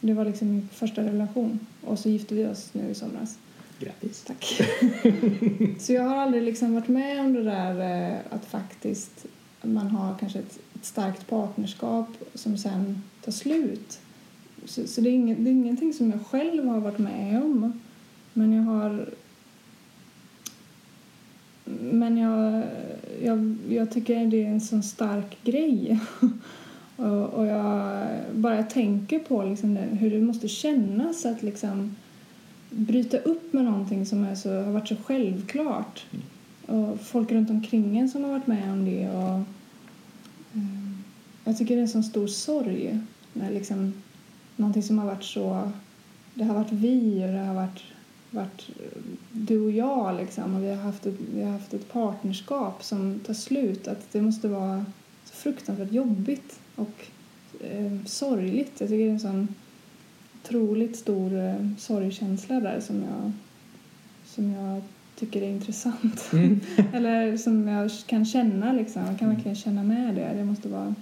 [0.00, 3.38] det var liksom min första relation och så gifte vi oss nu i somras.
[3.78, 4.24] Grattis.
[4.26, 4.44] Tack.
[5.78, 9.26] så jag har aldrig liksom varit med om det där eh, att faktiskt
[9.62, 13.98] man har kanske ett, ett starkt partnerskap som sen tar slut.
[14.64, 17.80] Så, så det, är inget, det är ingenting som jag själv har varit med om.
[18.32, 19.08] Men jag har...
[21.80, 22.62] Men jag,
[23.22, 26.00] jag, jag tycker det är en sån stark grej.
[26.96, 31.96] och, och jag bara jag tänker på liksom det, hur det måste kännas att liksom
[32.70, 36.06] bryta upp med någonting som är så, har varit så självklart.
[36.66, 39.10] Och folk runt omkring en som har varit med om det.
[39.10, 39.34] Och,
[40.54, 40.90] eh,
[41.44, 43.00] jag tycker det är en sån stor sorg
[43.32, 43.92] när liksom
[44.56, 45.70] någonting som har varit så...
[46.34, 47.82] Det har varit vi och det har varit,
[48.30, 49.02] varit eh,
[49.32, 50.56] du och jag liksom.
[50.56, 53.88] Och vi har, haft ett, vi har haft ett partnerskap som tar slut.
[53.88, 54.84] Att det måste vara
[55.24, 57.06] så fruktansvärt jobbigt och
[57.60, 58.72] eh, sorgligt.
[58.78, 59.48] Jag tycker det är en sån
[60.42, 63.32] otroligt stor eh, sorgkänsla där som jag,
[64.26, 64.82] som jag
[65.16, 66.28] tycker är intressant.
[66.32, 66.60] Mm.
[66.92, 69.02] Eller som jag kan känna liksom.
[69.06, 70.32] Jag kan verkligen känna med det.
[70.34, 70.94] Det måste vara...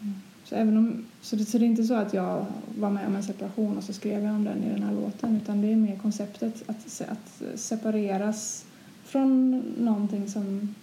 [0.00, 0.14] Mm.
[0.44, 2.46] Så, även om, så, det, så det är inte så att jag
[2.78, 5.40] var med om en separation och så skrev jag om den i den här låten
[5.42, 8.64] utan det är mer konceptet att, att separeras
[9.04, 10.74] från någonting som...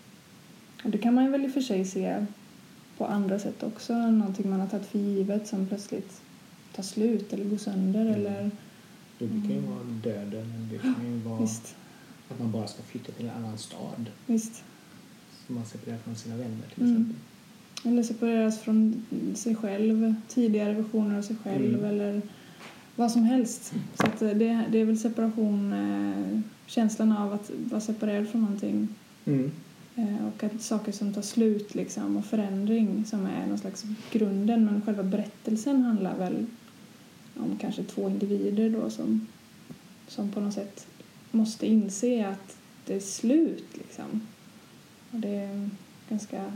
[0.84, 2.26] och Det kan man väl i och för sig se
[2.98, 3.94] på andra sätt också.
[3.94, 6.22] Någonting man har tagit för givet som plötsligt
[6.80, 8.14] tar slut eller går sönder Mm.
[8.14, 8.52] eller...
[9.20, 11.76] Det kan ju vara döden, det kan ju vara Visst,
[12.30, 14.06] att man bara ska flytta till en annan stad.
[14.26, 14.64] visst.
[15.48, 16.96] Så man separerar från sina vänner till Mm.
[16.96, 17.16] exempel.
[17.92, 21.86] Eller separeras från sig själv, tidigare versioner av sig själv Mm.
[21.86, 22.22] eller
[22.96, 23.74] vad som helst.
[24.00, 28.42] Så att eh, det, det är väl separation, eh, känslan av att vara separerad från
[28.42, 28.88] någonting
[29.26, 29.52] Mm.
[29.96, 34.66] eh, och att saker som tar slut liksom och förändring som är någon slags grunden
[34.66, 36.46] men själva berättelsen handlar väl
[37.40, 39.28] om kanske två individer då som,
[40.08, 40.88] som på något sätt
[41.32, 44.22] måste inse att det är slut liksom.
[45.12, 45.70] Och det är
[46.10, 46.52] ganska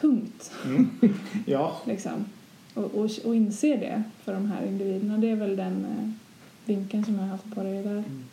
[0.00, 0.88] tungt Mm.
[1.46, 1.76] ja.
[1.86, 2.24] liksom.
[2.74, 5.18] Och, och, och inse det för de här individerna.
[5.18, 6.10] Det är väl den eh,
[6.64, 7.90] vinkeln som jag har haft på det där.
[7.90, 8.24] Mm.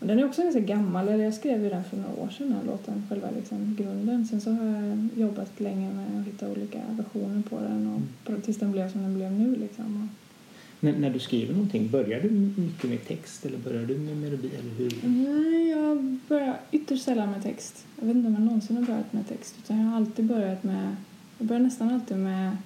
[0.00, 1.08] Och den är också ganska gammal.
[1.08, 4.26] Eller jag skrev ju den för några år sedan, den här låten, själva liksom grunden.
[4.26, 8.42] Sen så har jag jobbat länge med att hitta olika versioner på den och Mm.
[8.42, 10.10] tills den blev som den blev nu liksom.
[10.84, 14.50] När, när du skriver någonting, börjar du mycket med text eller börjar du med melodi?
[14.58, 15.08] Eller hur?
[15.08, 17.86] Nej, jag börjar ytterst sällan med text.
[17.98, 19.54] Jag vet inte om jag någonsin har börjat med text.
[19.58, 20.96] Utan jag har alltid börjat med...
[21.38, 22.56] Jag börjar nästan alltid med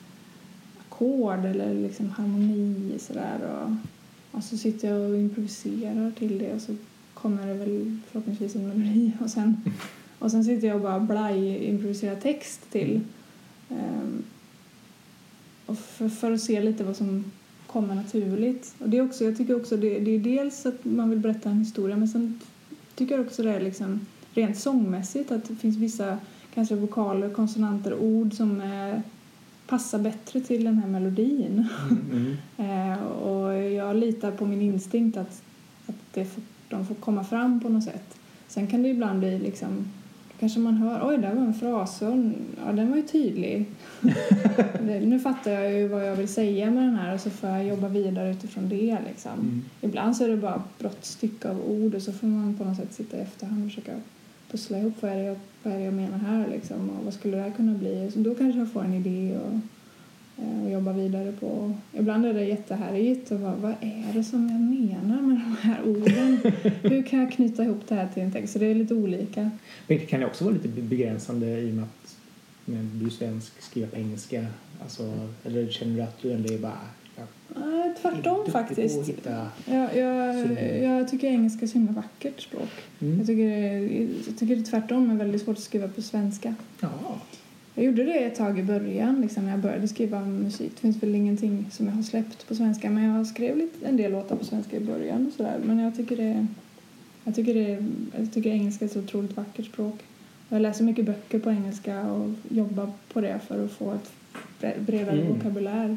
[0.80, 3.38] ackord eller liksom harmoni sådär.
[3.42, 3.70] Och,
[4.38, 6.76] och så sitter jag och improviserar till det och så
[7.14, 9.12] kommer det väl förhoppningsvis en melodi.
[9.20, 9.72] Och sen,
[10.18, 13.00] och sen sitter jag och bara blaj improviserar text till.
[13.70, 14.22] Ehm,
[15.66, 17.24] och för, för att se lite vad som
[17.76, 18.74] kommer naturligt.
[18.78, 21.50] Och det är också, jag tycker också det, det är dels att man vill berätta
[21.50, 22.40] en historia men sen
[22.94, 26.18] tycker jag också det är liksom rent sångmässigt att det finns vissa
[26.54, 29.00] kanske vokaler, konsonanter, ord som eh,
[29.66, 31.68] passar bättre till den här melodin.
[32.10, 32.36] Mm.
[32.58, 35.42] Eh, och jag litar på min instinkt att,
[35.86, 36.28] att det
[36.68, 38.18] de får komma fram på något sätt.
[38.48, 39.84] Sen kan det ibland bli liksom
[40.40, 42.16] kanske man hör oj, där var en fras och
[42.66, 43.66] ja, den var ju tydlig.
[44.80, 47.66] Nu fattar jag ju vad jag vill säga med den här och så får jag
[47.66, 49.32] jobba vidare utifrån det liksom.
[49.32, 49.64] Mm.
[49.80, 52.92] Ibland så är det bara brottstycke av ord och så får man på något sätt
[52.92, 53.92] sitta i efterhand och försöka
[54.50, 57.14] pussla ihop vad är det jag, vad är det jag menar här liksom och vad
[57.14, 58.10] skulle det här kunna bli?
[58.14, 59.52] Så då kanske jag får en idé och,
[60.36, 61.74] och jobba vidare på.
[61.92, 65.82] Ibland är det jättehärjigt och bara, vad är det som jag menar med de här
[65.84, 66.38] orden?
[66.82, 68.52] Hur kan jag knyta ihop det här till en text?
[68.52, 69.40] Så det är lite olika.
[69.86, 72.16] Men det kan ju också vara lite begränsande i och med att
[72.68, 74.46] men, du är svensk, skriver på engelska.
[74.82, 75.12] Alltså,
[75.44, 76.80] eller känner du att du ändå är bara...
[77.16, 79.08] Ja, Nej, tvärtom faktiskt.
[79.08, 79.46] hitta...
[79.64, 80.36] Jag, jag,
[80.82, 82.68] jag tycker engelska är så himla vackert språk.
[83.00, 83.18] Mm.
[83.18, 83.48] Jag tycker,
[84.26, 86.54] jag tycker tvärtom är väldigt svårt att skriva på svenska.
[86.80, 87.20] Ja.
[87.78, 90.70] Jag gjorde det ett tag i början liksom, när jag började skriva musik.
[90.74, 93.96] Det finns väl ingenting som jag har släppt på svenska men jag skrev lite, en
[93.96, 95.58] del låtar på svenska i början och sådär.
[95.64, 96.46] Men jag tycker det,
[97.24, 97.84] jag tycker det,
[98.18, 99.94] jag tycker engelska är ett så otroligt vackert språk.
[100.48, 104.12] Jag läser mycket böcker på engelska och jobbar på det för att få ett
[104.60, 105.34] bre- bredare Mm.
[105.34, 105.96] vokabulär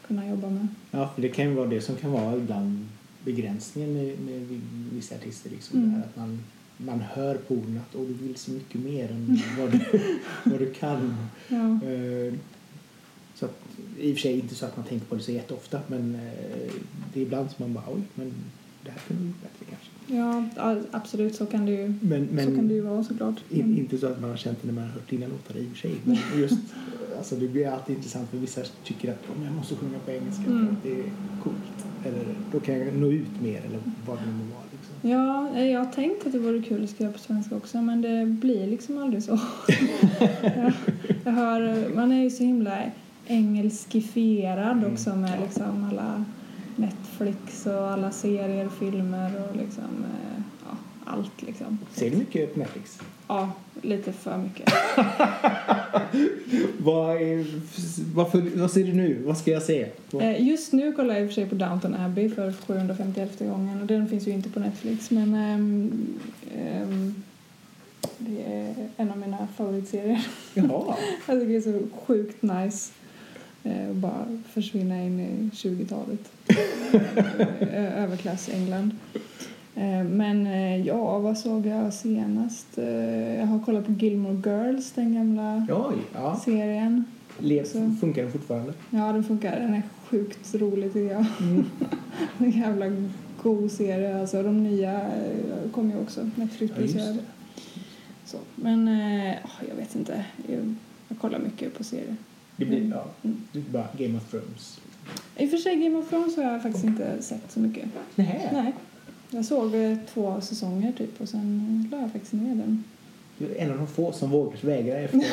[0.00, 0.66] att kunna jobba med.
[0.90, 2.86] ja, för det kan ju vara det som kan vara ibland
[3.24, 4.60] begränsningen med, med
[4.94, 5.50] vissa artister.
[5.50, 6.00] Liksom, Mm.
[6.00, 6.38] att man,
[6.86, 9.80] man hör på orden att "Åh, du vill så mycket mer än vad du,
[10.44, 11.14] vad du kan.
[11.48, 11.88] Ja.
[11.88, 12.34] Eh,
[13.34, 13.60] Så att,
[13.98, 16.72] I och för sig inte så att man tänker på det så jätteofta men eh,
[17.12, 18.32] det är ibland som man bara oj, men
[18.84, 19.90] det här kunde gjort bättre kanske.
[20.16, 20.44] Ja,
[20.90, 23.34] absolut så kan det ju, Men, men så kan det ju vara såklart.
[23.50, 23.78] in, Mm.
[23.78, 25.70] inte så att man har känt det när man har hört dina låtar i och
[25.70, 25.94] för sig.
[26.04, 26.58] Men just,
[27.18, 30.44] alltså det blir alltid intressant för vissa tycker att "Åh, jag måste sjunga på engelska
[30.46, 30.66] Mm.
[30.66, 31.12] för att det är
[31.42, 31.86] coolt.
[32.04, 34.59] Eller då kan jag nå ut mer eller vad det nu må vara.
[35.02, 38.02] Ja, eh, jag har tänkt att det vore kul att skriva på svenska också men
[38.02, 39.30] det blir liksom aldrig så.
[40.42, 40.72] jag,
[41.24, 42.78] jag hör, man är ju så himla
[43.26, 45.44] engelskifierad Mm, också med ja.
[45.44, 46.24] liksom alla
[46.76, 51.78] Netflix och alla serier, filmer och liksom eh, ja, allt liksom.
[51.92, 53.00] Ser du mycket på Netflix?
[53.30, 53.50] Ja,
[53.82, 54.72] lite för mycket.
[56.78, 57.46] Vad, är,
[58.14, 59.22] vad, för, vad ser du nu?
[59.26, 59.86] Vad ska jag se?
[60.10, 63.38] Vad- Eh, Just nu kollar jag i och för sig på Downton Abbey för 751
[63.38, 66.06] gången och den finns ju inte på Netflix men ehm,
[66.58, 67.14] ehm,
[68.18, 70.26] det är en av mina favoritserier.
[70.54, 70.96] Jaha.
[71.26, 72.92] Jag tycker det är så sjukt nice
[73.64, 76.32] eh, att bara försvinna in i 20-talet.
[77.72, 78.90] Eh, Överklass-England.
[79.74, 82.78] Eh, Men eh, ja, vad såg jag senast?
[82.78, 86.40] Eh, Jag har kollat på Gilmore Girls, den gamla Oj, ja.
[86.44, 87.04] serien.
[87.38, 87.90] Lev, Så.
[88.00, 88.72] funkar den fortfarande?
[88.90, 89.60] Ja, den funkar.
[89.60, 91.24] Den är sjukt rolig tycker jag.
[91.40, 91.64] Mm.
[92.38, 92.86] En jävla
[93.42, 94.20] god serie.
[94.20, 95.00] Alltså, de nya
[95.72, 96.30] kommer ju också.
[96.34, 97.12] Netflix Ja, producerade.
[97.12, 97.20] det.
[98.24, 98.36] Så.
[98.54, 98.86] Men
[99.42, 100.24] ja, jag vet inte.
[100.48, 100.74] Jag,
[101.08, 102.16] jag kollar mycket på serier.
[102.56, 102.90] Det blir Mm.
[102.90, 103.36] ja, Mm.
[103.52, 104.80] det är bara Game of Thrones.
[105.36, 107.84] I och för sig Game of Thrones har jag faktiskt inte sett så mycket.
[108.14, 108.48] Nej.
[108.52, 108.72] Nej.
[109.30, 112.84] Jag såg eh, två säsonger typ och sen la jag faktiskt ner den.
[113.38, 115.20] Du är en av de få som vågar vägra efter...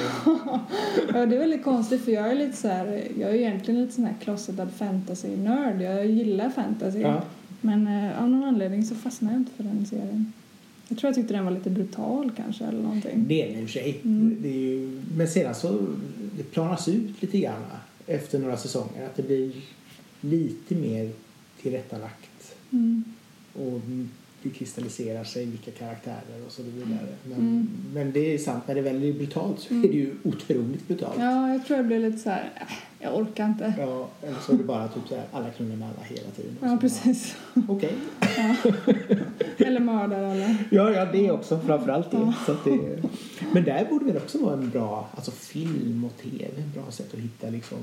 [1.13, 3.93] Ja, det är väldigt konstigt för jag är lite så här, jag är egentligen lite
[3.93, 5.81] sån här closeted fantasy-nörd.
[5.81, 6.99] Jag gillar fantasy.
[6.99, 7.21] ja.
[7.61, 10.33] Men eh, av någon anledning så fastnade jag inte för den serien.
[10.87, 13.25] Jag tror jag tyckte den var lite brutal kanske eller någonting.
[13.27, 14.01] Det är det i och för sig.
[14.03, 14.37] Mm.
[14.41, 15.79] Det är ju, men sedan så
[16.37, 17.63] det planas ut lite grann
[18.07, 19.05] efter några säsonger.
[19.05, 19.51] Att det blir
[20.21, 21.11] lite mer
[21.61, 22.55] tillrättalagt.
[22.71, 23.03] Mm.
[23.57, 23.81] Och
[24.43, 27.07] det kristalliserar sig vilka karaktärer och så vidare.
[27.23, 27.67] Men, Mm.
[27.93, 29.83] men det är sant, när det väl är brutalt så Mm.
[29.85, 31.15] är det ju otroligt brutalt.
[31.19, 32.67] Ja, jag tror jag blev lite så här, äh,
[32.99, 33.73] jag orkar inte.
[33.77, 36.57] Ja, eller så är det bara typ så här, alla knullar med alla hela tiden.
[36.61, 37.35] Ja, precis.
[37.67, 37.93] Okej.
[38.37, 38.55] Ja.
[39.57, 40.55] Eller mördar alla.
[40.71, 41.59] Ja, ja, det också.
[41.65, 42.17] Framförallt det.
[42.17, 42.33] Ja.
[42.45, 43.03] Så att det.
[43.53, 47.13] Men där borde väl också vara en bra, alltså film och tv, en bra sätt
[47.13, 47.77] att hitta liksom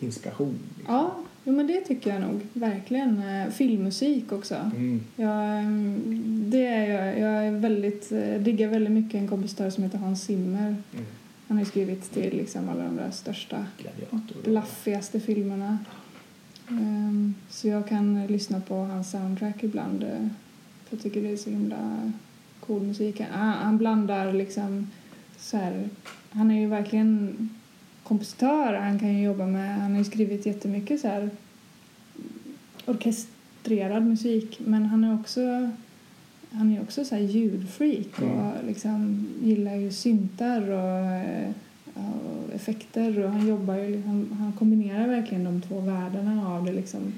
[0.00, 0.58] inspiration.
[0.78, 0.94] Liksom.
[0.94, 1.14] Ja,
[1.44, 2.40] jo, men det tycker jag nog.
[2.52, 3.22] Verkligen.
[3.28, 4.54] Eh, Filmmusik också.
[4.54, 5.00] Mm.
[5.16, 7.18] Jag, mm, det är jag.
[7.18, 10.76] Jag är väldigt, eh, diggar väldigt mycket en kompositör som heter Hans Zimmer.
[10.92, 11.04] Mm.
[11.48, 13.66] Han har skrivit till liksom alla de där största,
[14.44, 15.78] blaffigaste filmerna.
[16.68, 20.02] Ehm, Så jag kan lyssna på hans soundtrack ibland.
[20.02, 20.08] eh,
[20.88, 22.10] För jag tycker det är så himla
[22.60, 23.20] cool musik.
[23.30, 24.90] Han, han blandar liksom
[25.38, 25.88] så här,
[26.30, 27.48] Han är ju verkligen
[28.04, 28.72] kompositör.
[28.74, 31.30] Han kan ju jobba med, han har ju skrivit jättemycket så här
[32.86, 34.60] orkestrerad musik.
[34.64, 35.70] Men han är också
[36.54, 38.66] han är också så här ljudfreak och Mm.
[38.66, 41.22] liksom gillar ju syntar och,
[41.94, 46.72] och effekter och han jobbar ju, han, han kombinerar verkligen de två världarna av det
[46.72, 47.12] liksom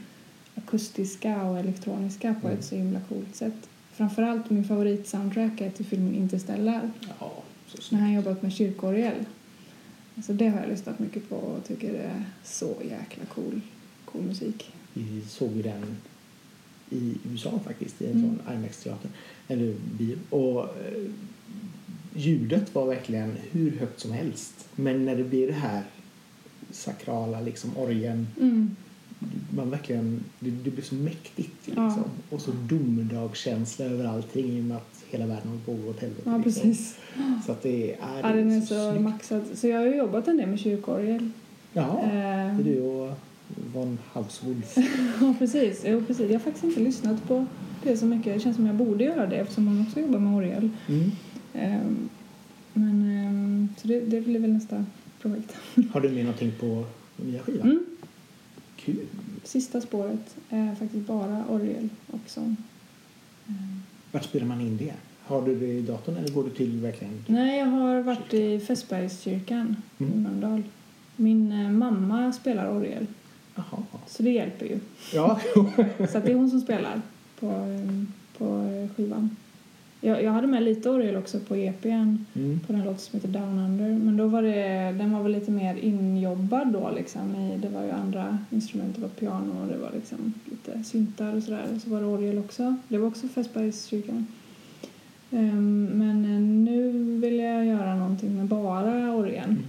[0.54, 2.58] akustiska och elektroniska på Mm.
[2.58, 3.68] ett så himla coolt sätt.
[3.92, 7.32] Framförallt min favoritsoundtrack är till filmen Interstellar Ja,
[7.90, 9.24] när han jobbat med kyrkorgel.
[10.16, 13.60] Alltså det har jag lyssnat mycket på och tycker det är så jäkla cool,
[14.04, 14.72] cool musik.
[14.92, 15.96] Vi såg ju den
[16.90, 18.38] i USA faktiskt, i en Mm.
[18.46, 19.10] sån IMAX-teater,
[19.48, 20.16] eller bio.
[20.30, 21.10] Och eh,
[22.16, 24.68] ljudet var verkligen hur högt som helst.
[24.76, 25.82] Men när det blir det här
[26.70, 28.76] sakrala liksom orgeln, Mm.
[29.56, 31.84] Man verkligen, det, det blir så mäktigt liksom.
[31.84, 32.04] Ja.
[32.30, 35.90] Och så domedagskänsla över allting i och med att hela världen håller på att gå
[35.90, 36.22] åt helvete.
[36.24, 36.62] Ja, liksom.
[36.62, 36.96] precis.
[37.46, 39.02] Så att det är, Ja, den är så snyggt.
[39.02, 39.42] maxad.
[39.54, 41.30] Så jag har ju jobbat en del med kyrkorgel.
[41.72, 43.12] Ja, det Eh, är du och
[43.74, 44.76] Von Hauswolf.
[45.20, 45.82] Ja, precis.
[45.86, 46.26] Jo, precis.
[46.26, 47.46] Jag har faktiskt inte lyssnat på
[47.82, 48.34] det så mycket.
[48.34, 50.70] Det känns som jag borde göra det eftersom hon också jobbar med orgel.
[50.88, 51.10] Mm.
[51.54, 52.08] Ehm,
[52.72, 54.84] Men, ehm, så det, det blir väl nästa
[55.22, 55.56] projekt.
[55.92, 56.84] Har du med någonting på
[57.16, 57.70] nya skivan?
[57.70, 57.84] Mm.
[58.84, 59.06] Kul.
[59.44, 62.56] Sista spåret är faktiskt bara orgel och sång.
[63.48, 64.92] Ehm, Vart spelar man in det?
[65.24, 67.24] Har du det i datorn eller går du till verkligen?
[67.26, 70.22] Nej, jag har varit i Fässbergskyrkan i Mm.
[70.22, 70.62] Mölndal.
[71.16, 73.06] Min eh, mamma spelar orgel,
[73.54, 73.82] Jaha.
[74.06, 74.78] så det hjälper ju.
[75.14, 75.40] Ja.
[76.10, 77.00] Så att det är hon som spelar
[77.40, 79.36] på, ehm, på eh, skivan.
[80.04, 82.60] Jag, jag hade med lite orgel också på EPn Mm.
[82.66, 83.88] på den låten som heter Down Under.
[83.88, 87.36] Men då var det, den var väl lite mer injobbad då liksom.
[87.36, 91.36] I, det var ju andra instrument, det var piano och det var liksom lite syntar
[91.36, 91.64] och sådär.
[91.74, 92.76] Och så var det orgel också.
[92.88, 94.26] Det var också Fässbergskyrkan.
[95.30, 99.50] Ehm, men eh, nu vill jag göra någonting med bara orgeln.
[99.50, 99.64] Mm.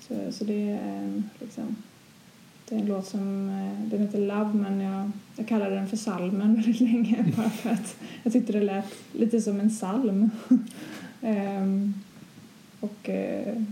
[0.00, 1.76] Så, så det är eh, liksom
[2.70, 5.96] det är en låt som, eh, den heter Love men jag, jag kallade den för
[5.96, 10.30] salmen väldigt länge bara för att jag tyckte det lät lite som en salm.
[11.22, 11.94] Ehm,
[12.80, 13.62] och, eh,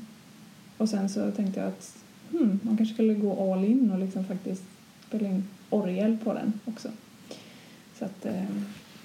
[0.76, 1.96] och sen så tänkte jag att
[2.30, 4.62] hmm, man kanske skulle gå all in och liksom faktiskt
[5.08, 6.88] spela in orgel på den också.
[7.98, 8.44] Så att, eh,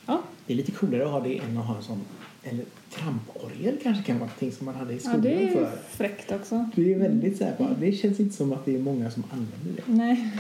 [0.05, 0.21] ja.
[0.47, 2.01] Det är lite coolare att ha det än att ha en sån,
[2.43, 5.71] eller tramporgel kanske kan vara någonting som man hade i ja, skolan det är för.
[5.89, 6.69] fräckt också.
[6.75, 9.23] Det är väldigt så här, bara, det känns inte som att det är många som
[9.31, 9.91] använder det.
[9.93, 10.31] Nej.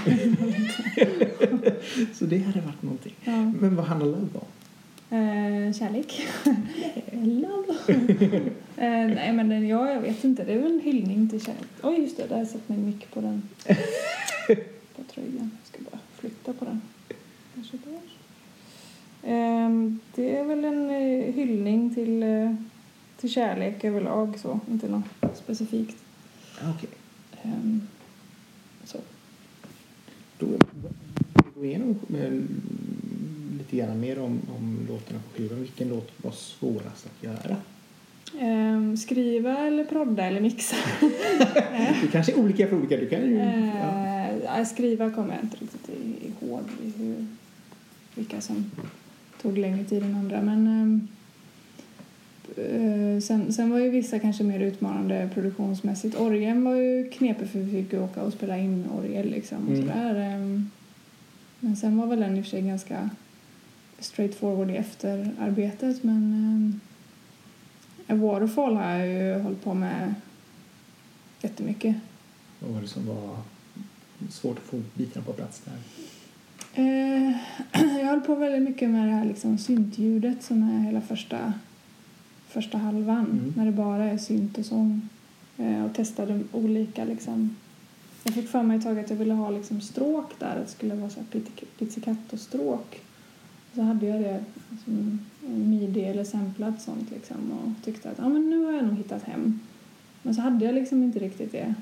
[2.13, 3.13] Så det hade varit någonting.
[3.23, 3.51] ja.
[3.59, 4.45] Men vad handlar Love om?
[5.17, 6.27] Eh, kärlek.
[7.11, 7.73] Love.
[8.77, 10.43] eh, nej men ja, jag vet inte.
[10.43, 11.67] Det är väl en hyllning till kärlek.
[11.83, 13.41] Oj just det, där satt min mick på den.
[14.95, 15.51] på tröjan.
[15.61, 16.81] Jag ska bara flytta på den.
[17.55, 17.99] Kanske där.
[19.25, 22.55] Ehm, det är väl en eh, hyllning till, eh,
[23.17, 24.59] till kärlek överlag så.
[24.71, 25.03] Inte något
[25.37, 25.97] specifikt.
[26.61, 26.89] Ja, Okej,
[27.43, 27.81] Ehm,
[28.83, 28.97] så.
[30.39, 30.45] då
[31.55, 32.31] gå igenom eh,
[33.57, 35.59] lite grann mer om, om låtarna på skivan.
[35.59, 37.55] Vilken låt var svårast att göra?
[38.39, 40.75] Ehm, skriva eller prodda eller mixa?
[42.01, 42.97] Det kanske är olika för olika.
[42.97, 43.35] Du kan ju...
[43.35, 44.05] Ja.
[44.07, 45.89] Eh, ja, skriva kommer jag inte riktigt
[46.41, 46.61] ihåg
[46.97, 47.25] hur,
[48.15, 48.71] vilka som
[49.43, 50.41] tog längre tid än andra.
[50.41, 51.07] Men ehm,
[52.57, 56.15] eh, sen, sen var ju vissa kanske mer utmanande produktionsmässigt.
[56.19, 59.57] Orgeln var ju knepig för vi fick ju åka och spela in orgel liksom.
[59.67, 59.81] Och Mm.
[59.87, 60.15] sådär.
[60.15, 60.69] ehm.
[61.59, 63.09] Men sen var väl den i och för sig ganska
[63.99, 66.03] straightforward i efterarbetet.
[66.03, 66.81] Men
[68.07, 70.13] A Waterfall har jag ju hållit på med
[71.41, 71.95] jättemycket.
[72.59, 73.37] Vad var det som var
[74.29, 75.73] svårt att få bitarna på plats där?
[76.73, 77.31] Eh,
[77.99, 81.53] jag höll på väldigt mycket med det här liksom syntljudet som är hela första,
[82.47, 83.25] första halvan.
[83.25, 83.53] Mm.
[83.57, 85.09] När det bara är synt och sång.
[85.57, 87.55] Eh, och testade olika liksom.
[88.23, 90.55] Jag fick för mig ett tag att jag ville ha liksom stråk där.
[90.55, 93.01] Att det skulle vara så här pitti- pizzicato-stråk.
[93.75, 94.43] Så hade jag det
[94.85, 98.97] som midi eller samplat sånt liksom och tyckte att ja, men nu har jag nog
[98.97, 99.59] hittat hem.
[100.21, 101.75] Men så hade jag liksom inte riktigt det.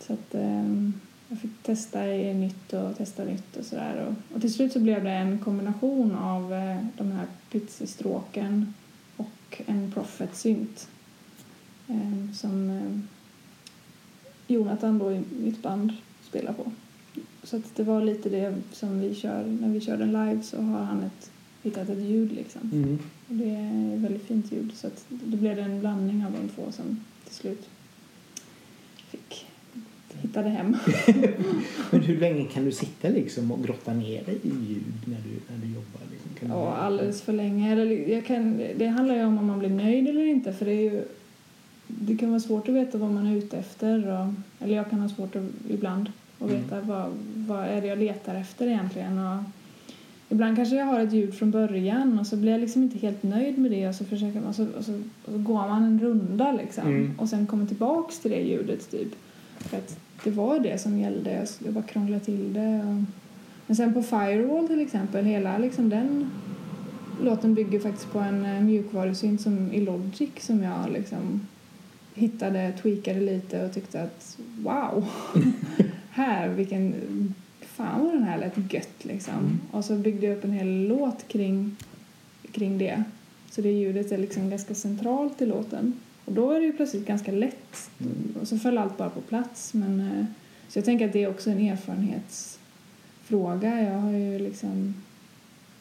[0.00, 0.90] Så att eh,
[1.28, 4.06] jag fick testa i nytt och testa nytt och sådär.
[4.06, 8.74] Och, och till slut så blev det en kombination av eh, de här pizzastråken
[9.16, 10.88] och en Prophet-synt
[11.88, 12.98] eh, som eh,
[14.46, 16.72] Jonathan då i mitt band spelar på.
[17.42, 20.62] Så att det var lite det som vi kör, när vi kör den live så
[20.62, 21.30] har han ett,
[21.62, 22.70] hittat ett ljud liksom.
[22.72, 22.98] Mm.
[23.28, 26.32] Och det är ett väldigt fint ljud så att då blev det en blandning av
[26.32, 27.68] de två som till slut
[30.22, 30.76] hittade hem.
[31.90, 35.54] Men hur länge kan du sitta liksom och grotta ner dig i ljud när du,
[35.54, 36.00] när du jobbar?
[36.10, 36.30] Liksom?
[36.40, 37.74] Kan du- Ja, alldeles för länge.
[38.12, 40.52] Jag kan, det handlar ju om om man blir nöjd eller inte.
[40.52, 41.04] För det, är ju,
[41.86, 44.08] det kan vara svårt att veta vad man är ute efter.
[44.08, 44.32] Och,
[44.64, 46.62] eller jag kan ha svårt att, ibland att Mm.
[46.62, 49.18] veta vad, vad är det jag letar efter egentligen.
[49.18, 49.42] Och
[50.28, 53.22] ibland kanske jag har ett ljud från början och så blir jag liksom inte helt
[53.22, 54.92] nöjd med det och så, försöker man, och så, och så,
[55.24, 56.86] och så går man en runda liksom.
[56.88, 57.14] Mm.
[57.18, 59.08] Och sen kommer tillbaks till det ljudet typ.
[59.58, 61.46] För att det var det som gällde.
[61.64, 63.04] Jag, bara krånglade till det.
[63.66, 66.30] Men sen på Firewall till exempel, hela liksom den
[67.22, 71.46] låten bygger faktiskt på en eh, mjukvarusynt som i Logic som jag liksom
[72.14, 75.08] hittade, tweakade lite och tyckte att wow,
[76.10, 76.94] här vilken,
[77.60, 79.34] fan vad den här lät gött liksom.
[79.34, 79.60] Mm.
[79.70, 81.76] Och så byggde jag upp en hel låt kring,
[82.52, 83.04] kring det.
[83.50, 85.92] Så det ljudet är liksom ganska centralt i låten.
[86.26, 87.90] Och då är det ju plötsligt ganska lätt.
[88.40, 89.74] Och så föll allt bara på plats.
[89.74, 90.24] Men, eh,
[90.68, 93.82] så jag tänker att det är också en erfarenhetsfråga.
[93.82, 94.94] Jag har ju liksom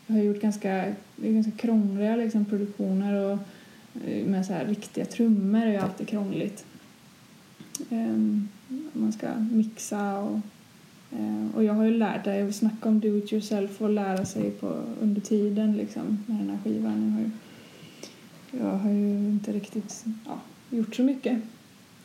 [0.08, 3.38] jag har gjort ganska, ganska krångliga liksom, produktioner och
[4.08, 6.65] eh, med så här riktiga trummor är ju alltid krångligt.
[7.89, 8.49] Um,
[8.93, 10.39] man ska mixa och,
[11.12, 14.51] eh, och jag har ju lärt mig, snacka om do it yourself och lära sig
[14.51, 17.03] på, under tiden liksom med den här skivan.
[17.03, 17.31] Jag har ju,
[18.60, 20.39] jag har ju inte riktigt ja,
[20.70, 21.38] gjort så mycket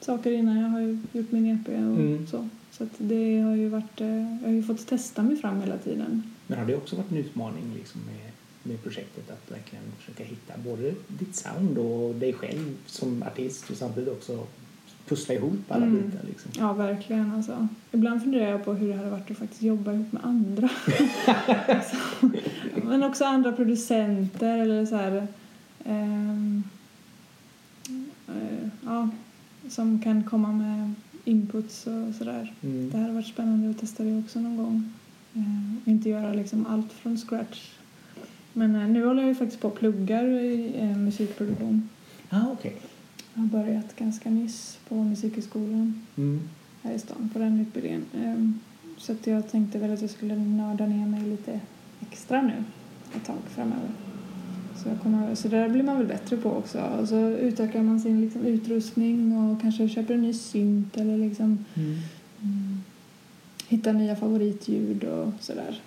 [0.00, 0.56] saker innan.
[0.60, 2.26] Jag har ju gjort min EP och Mm.
[2.26, 2.48] så.
[2.70, 4.08] Så det har ju varit, eh,
[4.40, 6.22] jag har ju fått testa mig fram hela tiden.
[6.46, 8.30] Men har det också varit en utmaning liksom med,
[8.62, 13.76] med projektet att verkligen försöka hitta både ditt sound och dig själv som artist och
[13.76, 14.46] samtidigt också
[15.08, 16.02] pussla ihop alla Mm.
[16.10, 16.50] bitar liksom?
[16.58, 17.32] Ja, verkligen.
[17.34, 17.68] Alltså.
[17.92, 20.68] Ibland funderar jag på hur det hade varit att faktiskt jobba ihop med andra.
[21.68, 21.96] alltså,
[22.84, 25.26] men också andra producenter eller så här...
[25.84, 26.62] ehm,
[28.28, 29.08] eh, ja,
[29.68, 30.92] som kan komma med
[31.24, 32.54] inputs och sådär.
[32.62, 32.90] Mm.
[32.90, 34.92] Det hade varit spännande att testa det också någon gång.
[35.34, 37.70] Eh, och inte göra liksom allt från scratch.
[38.52, 41.88] Men eh, nu håller jag ju faktiskt på och pluggar i eh, musikproduktion.
[42.30, 42.76] Ah, okej.
[43.34, 46.40] Jag har börjat ganska nyss på Musikhögskolan Mm.
[46.82, 48.04] här i stan på den utbildningen.
[48.18, 48.60] Ehm,
[48.98, 51.60] Så att jag tänkte väl att jag skulle nörda ner mig lite
[52.00, 52.64] extra nu
[53.16, 53.88] ett tag framöver.
[54.82, 56.78] Så, kommer, så där blir man väl bättre på också.
[57.00, 61.64] Och så utökar man sin liksom, utrustning och kanske köper en ny synt eller liksom
[61.76, 61.96] Mm.
[62.42, 62.80] mm,
[63.68, 65.80] hittar nya favoritljud och sådär.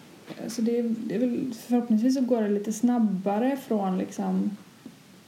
[0.47, 4.57] Så det, är- det är väl, förhoppningsvis så går det lite snabbare från liksom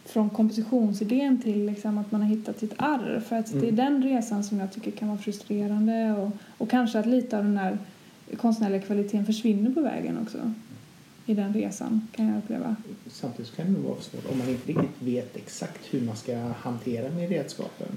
[0.06, 3.19] från kompositionsidén till liksom att man har hittat sitt arr.
[3.28, 3.75] För att det är Mm.
[3.75, 7.56] den resan som jag tycker kan vara frustrerande och, och kanske att lite av den
[7.56, 7.78] där
[8.38, 10.38] konstnärliga kvaliteten försvinner på vägen också.
[11.25, 12.75] I den resan kan jag uppleva.
[13.07, 17.09] Samtidigt kan det vara svårt om man inte riktigt vet exakt hur man ska hantera
[17.11, 17.88] med redskapen.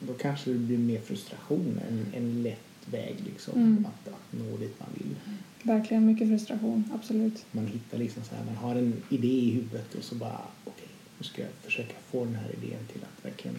[0.00, 2.58] Då kanske det blir mer frustration än en lätt
[2.90, 3.86] väg liksom Mm.
[3.86, 5.14] att, att nå dit man vill.
[5.62, 7.44] Verkligen mycket frustration, absolut.
[7.52, 10.88] Man hittar liksom så här, man har en idé i huvudet och så bara okej,
[11.18, 13.56] nu ska jag försöka få den här idén till att verkligen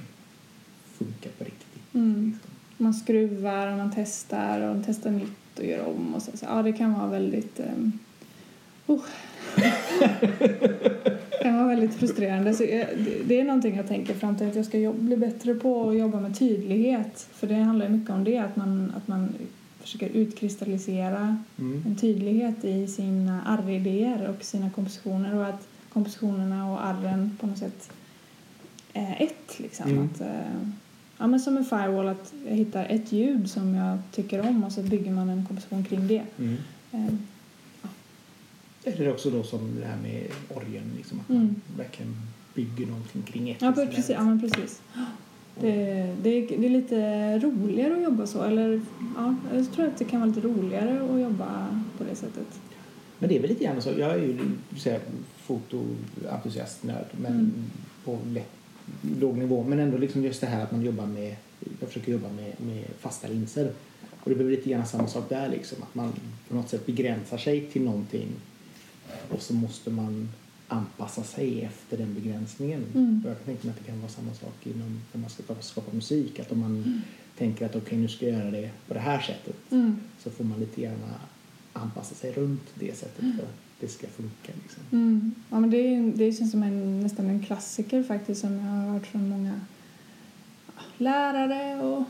[0.93, 1.93] funka på riktigt.
[1.93, 2.31] Mm.
[2.31, 2.51] Liksom.
[2.77, 6.37] Man skruvar och man testar och man testar nytt och gör om och så.
[6.37, 7.59] så ja, det kan vara väldigt...
[7.59, 7.99] Um,
[8.88, 9.02] oh.
[11.41, 12.54] kan vara väldigt frustrerande.
[12.54, 15.54] Så jag, det, det är någonting jag tänker fram till att jag ska bli bättre
[15.54, 17.28] på att jobba med tydlighet.
[17.32, 19.30] För det handlar ju mycket om det, att man, att man
[19.80, 21.84] försöker utkristallisera Mm.
[21.88, 27.58] en tydlighet i sina arridéer och sina kompositioner och att kompositionerna och arren på något
[27.58, 27.89] sätt
[28.93, 29.60] är ett.
[29.60, 29.91] Liksom.
[29.91, 30.06] Mm.
[30.06, 30.28] Att, eh,
[31.17, 34.71] ja, men som en firewall, att jag hittar ett ljud som jag tycker om och
[34.71, 36.23] så bygger man en komposition kring det.
[36.39, 36.58] Mm.
[38.95, 40.23] Eller också då som det här med
[40.56, 41.41] orgeln, liksom, att Mm.
[41.45, 42.15] man verkligen
[42.54, 44.82] bygger någonting kring ett ja, precis, ja, men precis.
[45.61, 45.72] Det,
[46.24, 48.43] det, är, det är lite roligare att jobba så.
[48.43, 48.82] Eller,
[49.16, 52.47] ja, jag tror att det kan vara lite roligare att jobba på det sättet.
[53.20, 53.89] Men det är väl lite grann så.
[53.89, 54.38] Jag är ju
[54.78, 54.99] så här,
[55.38, 57.51] fotoentusiast, nörd, men Mm.
[58.05, 58.49] på lätt,
[59.20, 59.64] låg nivå.
[59.64, 61.36] Men ändå liksom just det här att man jobbar med,
[61.80, 63.72] jag försöker jobba med, med fasta linser.
[64.24, 65.78] Och det blir lite grann samma sak där liksom.
[65.84, 66.14] Att man
[66.49, 68.28] på något sätt begränsar sig till någonting
[69.30, 70.30] och så måste man
[70.68, 72.84] anpassa sig efter den begränsningen.
[72.95, 73.22] Mm.
[73.26, 75.91] Jag kan tänka mig att det kan vara samma sak inom när man ska skapa,
[75.93, 76.39] musik.
[76.39, 77.01] Att om man Mm.
[77.38, 79.95] tänker att okej nu ska jag göra det på det här sättet Mm.
[80.24, 81.14] så får man lite gärna
[81.74, 84.51] anpassa sig runt det sättet för att det ska funka.
[84.64, 84.84] Liksom.
[84.91, 85.36] Mm.
[85.49, 89.08] Ja, men det, det känns som en, nästan en klassiker faktiskt som jag har hört
[89.08, 89.60] från många
[90.97, 92.03] lärare och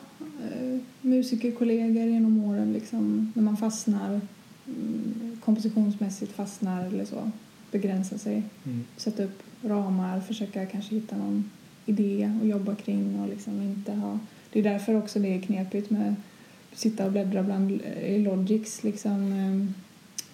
[0.43, 2.73] eh, musikerkollegor genom åren.
[2.73, 4.27] Liksom, när man fastnar mm,
[5.39, 7.31] kompositionsmässigt fastnar eller så.
[7.71, 8.83] Begränsa sig, Mm.
[8.97, 11.51] sätta upp ramar, försöka kanske hitta någon
[11.85, 14.19] idé och jobba kring och liksom inte ha...
[14.51, 16.15] Det är därför också det är knepigt med
[16.71, 19.73] att sitta och bläddra bland eh, i Logics liksom, eh,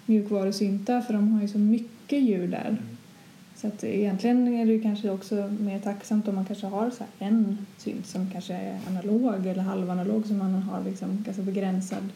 [0.06, 2.78] mjukvarusyntar för de har ju så mycket ljud där.
[3.56, 7.66] Så att egentligen är det kanske också mer tacksamt om man kanske har så en
[7.78, 12.10] synt som kanske är analog eller halvanalog som man har liksom ganska begränsad,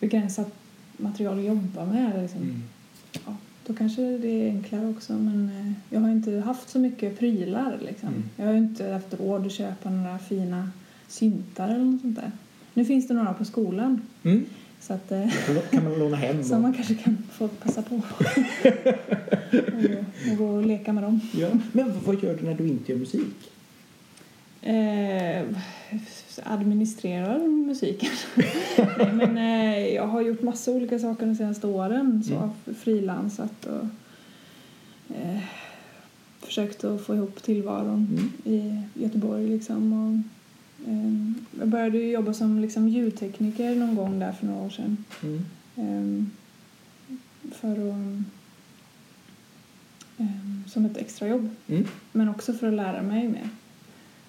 [0.00, 0.52] begränsat
[0.96, 2.22] material att jobba med.
[2.22, 2.40] Liksom.
[2.42, 2.62] Mm.
[3.26, 3.36] Ja,
[3.66, 7.78] då kanske det är enklare också men eh, jag har inte haft så mycket prylar
[7.86, 8.08] liksom.
[8.08, 8.22] Mm.
[8.36, 10.70] Jag har inte haft råd att köpa några fina
[11.08, 12.30] syntar eller något sånt där.
[12.74, 14.44] Nu finns det några på skolan Mm.
[14.80, 15.28] så att eh,
[15.70, 16.62] kan man låna hem dem.
[16.62, 18.04] man kanske kan få passa på och,
[20.32, 21.20] och gå och leka med dem.
[21.34, 21.48] Ja.
[21.72, 23.50] Men vad gör du när du inte gör musik?
[24.66, 25.44] Eh,
[26.42, 28.10] administrerar musiken.
[28.98, 32.22] Nej, men eh, jag har gjort massa olika saker de senaste åren.
[32.24, 32.42] Så Mm.
[32.42, 33.84] har frilansat och
[35.16, 35.38] eh,
[36.40, 38.32] försökt att få ihop tillvaron Mm.
[38.44, 39.48] i Göteborg.
[39.48, 44.70] Liksom, och, eh, jag började jobba som liksom, ljudtekniker någon gång där för några år
[44.70, 45.04] sedan.
[45.22, 45.44] Mm.
[45.76, 46.30] Ehm,
[47.52, 48.22] för att,
[50.18, 51.48] ehm, som ett extrajobb.
[51.68, 51.84] Mm.
[52.12, 53.48] Men också för att lära mig mer.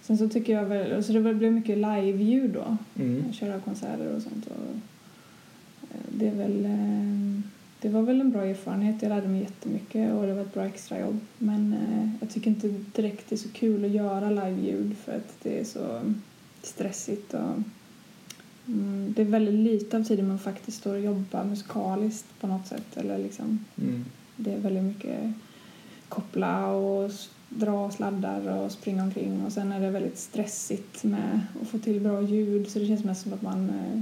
[0.08, 2.78] Sen så tycker jag väl, alltså det blev mycket live-ljud då.
[2.96, 3.34] Mm.
[3.34, 4.48] Köra konserter och sånt.
[4.48, 4.76] Och
[5.92, 7.42] eh, det är väl, eh,
[7.82, 9.02] det var väl en bra erfarenhet.
[9.02, 11.20] Jag lärde mig jättemycket och det var ett bra extrajobb.
[11.38, 15.36] Men eh, jag tycker inte direkt det är så kul att göra live-ljud för att
[15.44, 16.02] det är så
[16.62, 17.54] stressigt och
[18.68, 22.68] mm, det är väldigt lite av tiden man faktiskt står och jobbar musikaliskt på något
[22.68, 22.98] sätt.
[22.98, 24.06] Eller liksom, Mm.
[24.36, 25.34] det är väldigt mycket
[26.10, 27.12] koppla och
[27.56, 32.00] dra sladdar och springa omkring och sen är det väldigt stressigt med att få till
[32.02, 34.02] bra ljud så det känns mest som att man eh,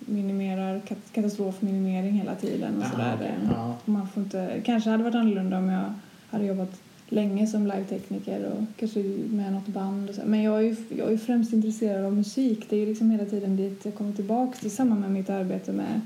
[0.00, 3.34] minimerar kat- katastrofminimering hela tiden och sådär.
[3.54, 3.74] Ja.
[3.84, 5.92] Och Man får inte, kanske hade varit annorlunda om jag
[6.30, 9.00] hade jobbat länge som live-tekniker och kanske
[9.30, 10.20] med något band.
[10.24, 12.66] Men jag är ju jag är främst intresserad av musik.
[12.70, 15.72] Det är ju liksom hela tiden dit jag kommer tillbaka till samma med mitt arbete
[15.72, 16.00] med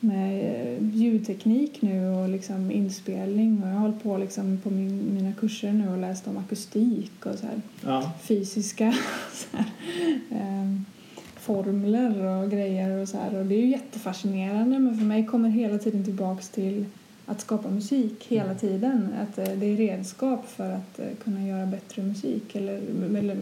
[0.00, 5.14] med eh, ljudteknik nu och liksom inspelning och jag har hållit på liksom på min,
[5.14, 8.12] mina kurser nu och läst om akustik och så här Ja.
[8.22, 8.94] fysiska
[9.32, 9.66] så här,
[10.30, 10.80] eh,
[11.36, 15.48] formler och grejer och så här och det är ju jättefascinerande men för mig kommer
[15.48, 16.84] hela tiden tillbaks till
[17.26, 19.08] att skapa musik hela tiden.
[19.22, 22.80] Att eh, det är redskap för att eh, kunna göra bättre musik eller,
[23.18, 23.36] eller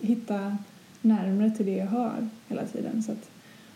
[0.00, 0.56] hitta
[1.02, 3.02] närmare till det jag hör hela tiden.
[3.02, 3.30] Så, att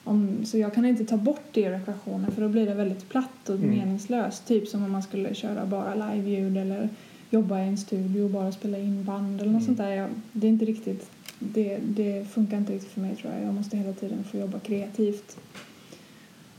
[0.05, 3.09] om, så jag kan inte ta bort det ur ekvationen för då blir det väldigt
[3.09, 3.71] platt och Mm.
[3.71, 4.47] meningslöst.
[4.47, 6.89] Typ som om man skulle köra bara live-ljud eller
[7.31, 9.67] jobba i en studio och bara spela in band eller något Mm.
[9.67, 9.91] sånt där.
[9.91, 13.43] Jag, det är inte riktigt, det, det funkar inte riktigt för mig tror jag.
[13.43, 15.37] Jag måste hela tiden få jobba kreativt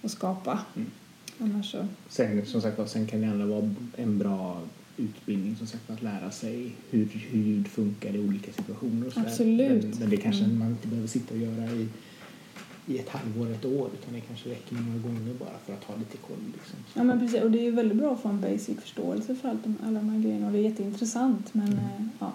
[0.01, 0.59] och skapa.
[0.75, 0.87] Mm.
[1.39, 4.61] Annars så, Sen, som sagt, sen kan det ändå vara en bra
[4.97, 9.07] utbildning som sagt, att lära sig hur, hur ljud funkar i olika situationer.
[9.07, 9.19] Och så.
[9.19, 9.83] Absolut.
[9.83, 10.59] Men, men det kanske Mm.
[10.59, 11.87] man inte behöver sitta och göra i,
[12.87, 15.83] i ett halvår, ett år utan det kanske räcker med några gånger bara för att
[15.83, 16.37] ha lite koll.
[16.53, 16.75] Liksom.
[16.93, 19.49] ja men precis och det är ju väldigt bra att få en basic förståelse för
[19.49, 21.79] allt de, alla de här grejerna och det är jätteintressant men Mm.
[21.79, 22.31] eh, ja.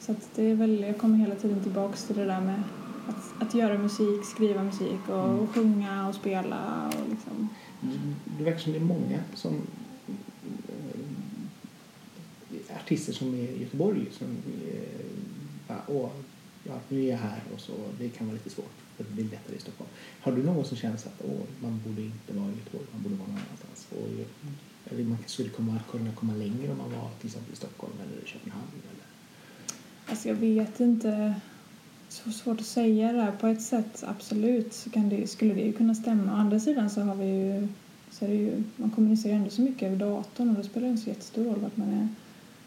[0.00, 2.62] Så att det är väl, jag kommer hela tiden tillbaks till det där med
[3.08, 5.38] att, att göra musik, skriva musik och, Mm.
[5.38, 7.48] och sjunga och spela och liksom.
[7.80, 7.88] Det-
[8.38, 9.52] Det verkar som det är många som
[12.68, 14.26] eh, artister som är i Göteborg som
[14.68, 15.06] eh,
[15.68, 16.10] bara, åh,
[16.64, 19.56] ja, nu är jag här och så det kan vara lite svårt det blir lättare
[19.56, 19.90] i Stockholm.
[20.20, 23.14] Har du någon som känner att åh, man borde inte vara i Göteborg, man borde
[23.14, 23.86] vara någon annanstans?
[23.90, 24.08] Och,
[24.90, 28.22] eller man skulle komma, kunna komma längre om man var till exempel i Stockholm eller
[28.22, 28.68] i Köpenhamn?
[28.72, 29.06] Eller?
[30.06, 31.34] Alltså jag vet inte.
[32.08, 33.32] Så svårt att säga det här.
[33.32, 36.32] På ett sätt absolut så kan det, skulle det ju kunna stämma.
[36.32, 37.68] Å andra sidan så har vi ju,
[38.10, 40.90] så är det ju man kommunicerar ändå så mycket över datorn och då spelar det
[40.90, 42.08] inte så jättestor roll vart man är.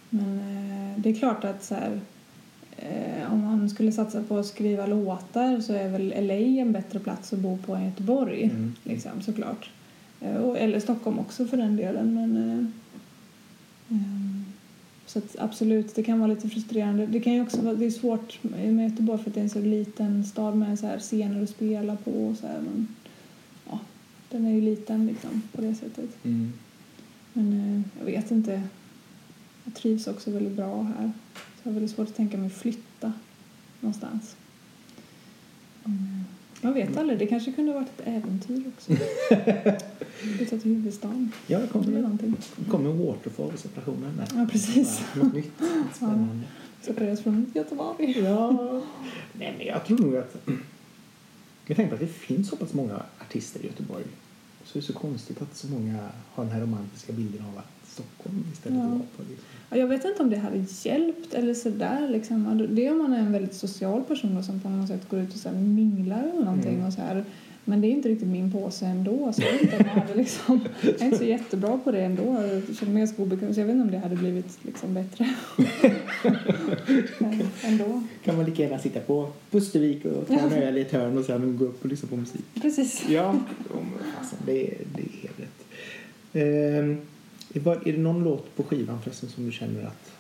[0.09, 2.01] Men eh, det är klart att så här,
[2.77, 6.99] eh, om man skulle satsa på att skriva låtar så är väl LA en bättre
[6.99, 8.43] plats att bo på än Göteborg.
[8.43, 8.75] Mm.
[8.83, 9.69] Liksom, såklart.
[10.21, 12.13] Eh, och, eller Stockholm också för den delen.
[12.13, 12.65] Men, eh,
[13.97, 14.45] ehm,
[15.05, 17.05] så att absolut, det kan vara lite frustrerande.
[17.05, 19.49] Det kan ju också vara, det är svårt med Göteborg för att det är en
[19.49, 22.59] så liten stad med så här scener att spela på och så här.
[22.59, 22.87] Men,
[23.69, 23.79] ja,
[24.29, 26.25] den är ju liten liksom på det sättet.
[26.25, 26.53] Mm.
[27.33, 28.61] Men eh, jag vet inte.
[29.63, 31.11] Jag trivs också väldigt bra här.
[31.67, 33.13] Jag har väldigt svårt att tänka mig flytta
[33.79, 34.35] någonstans.
[35.85, 36.23] Mm.
[36.61, 38.91] Jag vet aldrig, det kanske kunde ha varit ett äventyr också.
[40.37, 41.31] Flytta till huvudstaden.
[41.47, 42.35] Ja, det Det kommer, någonting.
[42.69, 44.27] kommer Waterfall-separationen där.
[44.35, 45.01] Ja, precis.
[45.15, 45.51] Ja, Något nytt.
[45.95, 46.43] Spännande.
[46.81, 48.19] Separeras från Göteborg.
[48.19, 48.81] Ja.
[49.33, 50.35] Nej, men jag tror nog att...
[51.65, 54.03] Jag tänker på att det finns så pass många artister i Göteborg.
[54.63, 57.76] Så det är så konstigt att så många har den här romantiska bilden av att
[58.03, 58.99] Stockholm istället Ja.
[59.17, 59.23] på.
[59.69, 62.09] Ja, Jag vet inte om det hade hjälpt eller sådär.
[62.09, 62.67] Liksom.
[62.71, 65.19] Det är om man är en väldigt social person då, som på något sätt går
[65.19, 66.73] ut och så minglar eller någonting.
[66.73, 66.85] Mm.
[66.87, 67.25] Och så här.
[67.69, 69.33] Men det är inte riktigt min påse ändå.
[69.33, 72.23] Så jag, vet inte hade liksom, jag är inte så jättebra på det ändå.
[72.23, 75.29] Jag känner mig ganska obekväm så jag vet inte om det hade blivit liksom bättre.
[77.19, 78.03] Men ändå.
[78.23, 81.25] Kan man lika gärna sitta på Pustervik och ta en öl i ett hörn och
[81.25, 82.45] sen gå upp och lyssna på musik.
[82.61, 83.03] Precis.
[83.09, 83.35] Ja,
[84.19, 85.65] alltså, det, är- det är helt rätt.
[86.33, 86.97] Ehm,
[87.53, 90.11] är det någon låt på skivan förresten som du känner att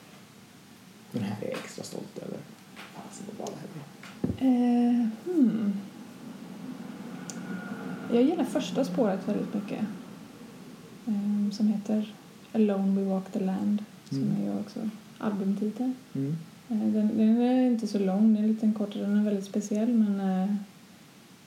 [1.11, 2.37] den här är extra stolt över?
[2.95, 3.83] Fasen vad bra det här blev.
[4.39, 5.73] Eh, hmm.
[8.13, 9.79] Jag gillar första spåret väldigt mycket.
[11.07, 12.13] Eh, som heter
[12.53, 13.83] Alone We Walk the Land.
[14.09, 14.47] Som Mm.
[14.47, 15.91] är också albumtitel.
[16.13, 16.37] Mm.
[16.69, 19.89] Eh, Den, den är inte så lång, den är lite kortare, den är väldigt speciell
[19.93, 20.55] men eh,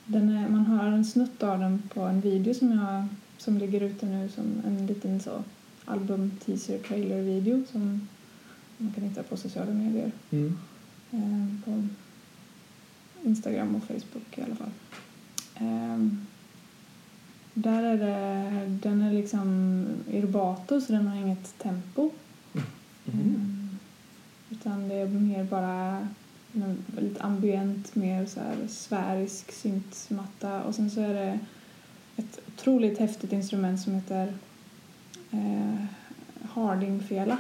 [0.07, 3.07] den är, man har en snutt av den på en video som jag
[3.39, 5.43] som ligger ute nu som en liten så
[5.91, 8.09] album teaser trailer video som
[8.77, 10.13] man kan hitta på sociala medier.
[10.31, 10.59] Mm.
[11.11, 11.89] Eh, på
[13.29, 14.71] Instagram och Facebook i alla fall.
[15.55, 15.99] Eh,
[17.55, 22.11] där är det, den är liksom i rubato så den har inget tempo.
[22.55, 22.67] Mm.
[23.07, 23.79] Mm.
[24.51, 26.09] Utan det är mer bara
[26.87, 30.63] väldigt ambient, mer så här sfärisk syntmatta.
[30.63, 31.39] Och sen så är det
[32.17, 34.35] ett otroligt häftigt instrument som heter
[35.31, 35.85] eh,
[36.43, 37.39] hardingfela.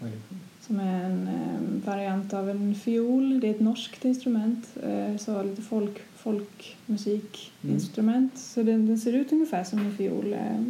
[0.00, 0.20] Vad är det?
[0.60, 3.40] Som är en eh, variant av en fiol.
[3.40, 4.76] Det är ett norskt instrument.
[4.82, 8.38] Eh, så lite folk, folkmusikinstrument.
[8.38, 10.32] Så den, den ser ut ungefär som en fiol.
[10.32, 10.60] Eh,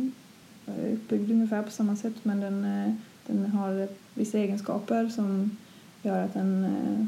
[0.93, 2.93] uppbyggd ungefär på samma sätt men den, eh,
[3.27, 5.57] den har vissa egenskaper som
[6.03, 6.65] gör att den...
[6.65, 7.05] Eh,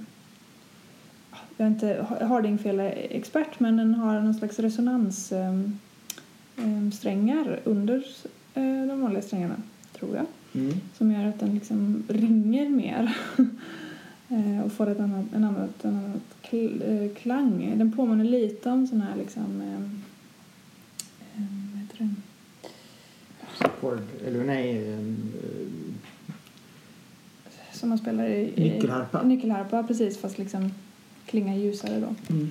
[1.57, 5.61] jag är inte hardingfela-expert men den har någon slags resonans eh,
[6.57, 8.05] eh, strängar under
[8.55, 9.57] de vanliga strängarna,
[9.99, 10.73] tror jag Mm.
[10.99, 13.17] som gör att den liksom ringer mer
[14.33, 17.79] Eh, och får ett annat, en annat, en annat kl, eh, klang.
[17.79, 19.61] Den påminner lite om sån här liksom...
[19.61, 19.75] Eh,
[21.37, 22.17] eh, vad heter den?
[23.59, 24.97] Support, eller nej,
[27.73, 28.53] Som man spelar i...
[28.57, 29.23] i Nyckelharpa.
[29.23, 30.19] Nyckelharpa, precis.
[30.19, 30.71] Fast liksom
[31.27, 32.35] klingar ljusare då.
[32.35, 32.49] mm.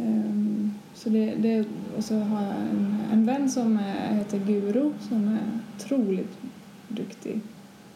[0.00, 1.64] Ehm, så det, det,
[1.96, 5.40] och så har jag en, en vän som är, heter Guro som är
[5.76, 6.38] otroligt
[6.88, 7.40] duktig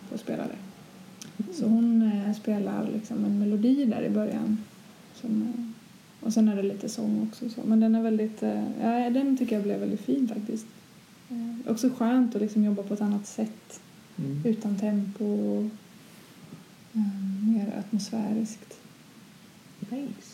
[0.08, 0.56] på att spela det.
[1.54, 4.58] Så hon eh, spelar liksom en melodi där i början.
[5.14, 5.52] Som,
[6.20, 7.50] och sen är det lite sång också.
[7.50, 7.60] Så.
[7.64, 10.66] Men den är väldigt, eh, ja, den tycker jag blev väldigt fin faktiskt.
[11.30, 13.80] Eh, också skönt att liksom jobba på ett annat sätt.
[14.16, 14.42] Mm.
[14.44, 15.64] Utan tempo och
[16.92, 18.78] eh, mer atmosfäriskt.
[19.90, 20.33] Nice.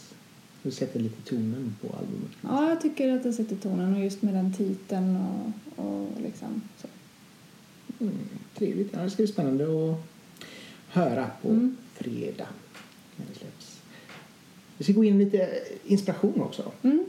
[0.62, 2.30] Du sätter lite tonen på albumet.
[2.42, 6.62] Ja, jag tycker att det sätter tonen och just med den titeln och, och liksom
[6.78, 6.86] så.
[8.00, 8.14] Mm.
[8.54, 8.90] Trevligt.
[8.92, 9.96] Ja, det ska bli spännande att
[10.88, 11.76] höra på Mm.
[11.94, 12.46] fredag
[13.16, 13.80] när det släpps.
[14.78, 15.48] Vi ska gå in lite
[15.84, 16.72] inspiration också.
[16.82, 17.04] Mm.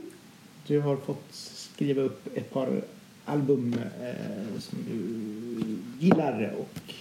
[0.66, 2.84] Du har fått skriva upp ett par
[3.24, 5.76] album eh, som du
[6.06, 6.94] gillar och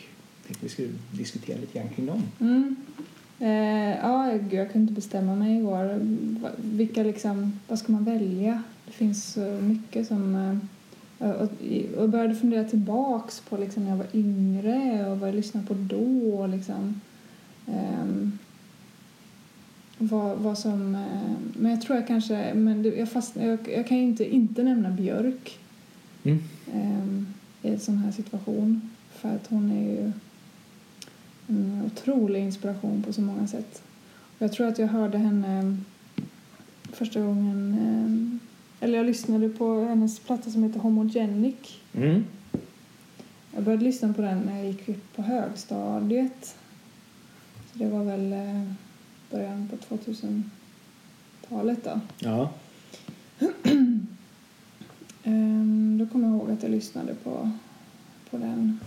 [0.48, 2.24] tänkte vi skulle diskutera lite grann kring dem.
[2.40, 2.76] Mm.
[3.42, 6.00] Eh, ja, gud, jag kunde inte bestämma mig igår.
[6.58, 8.64] Vilka liksom, vad ska man välja?
[8.86, 10.36] Det finns så mycket som...
[11.20, 11.30] Eh,
[11.98, 15.74] och, började fundera tillbaks på liksom, när jag var yngre och vad jag lyssnade på
[15.74, 16.36] då.
[16.42, 17.02] och Liksom.
[17.68, 18.38] Ehm,
[19.98, 20.96] vad, vad som...
[20.96, 22.54] Eh, men jag tror jag kanske...
[22.54, 25.60] Men jag, fast, jag, jag kan ju inte inte nämna Björk
[26.24, 26.40] Mm.
[26.74, 27.28] ehm,
[27.62, 28.90] i en sån här situation.
[29.12, 30.12] För att hon är ju
[31.86, 33.84] otrolig inspiration på så många sätt.
[34.38, 35.78] Jag tror att jag hörde henne
[36.94, 38.40] första gången, ehm,
[38.80, 41.80] eller jag lyssnade på hennes platta som heter Homogenic.
[41.94, 42.26] Mm.
[43.56, 46.56] Jag började lyssna på den när jag gick upp på högstadiet.
[47.72, 48.64] Så det var väl eh,
[49.32, 52.00] början på 2000-talet då.
[52.20, 52.52] Ja.
[55.24, 57.52] Ehm, då kommer jag ihåg att jag lyssnade på,
[58.30, 58.80] på den.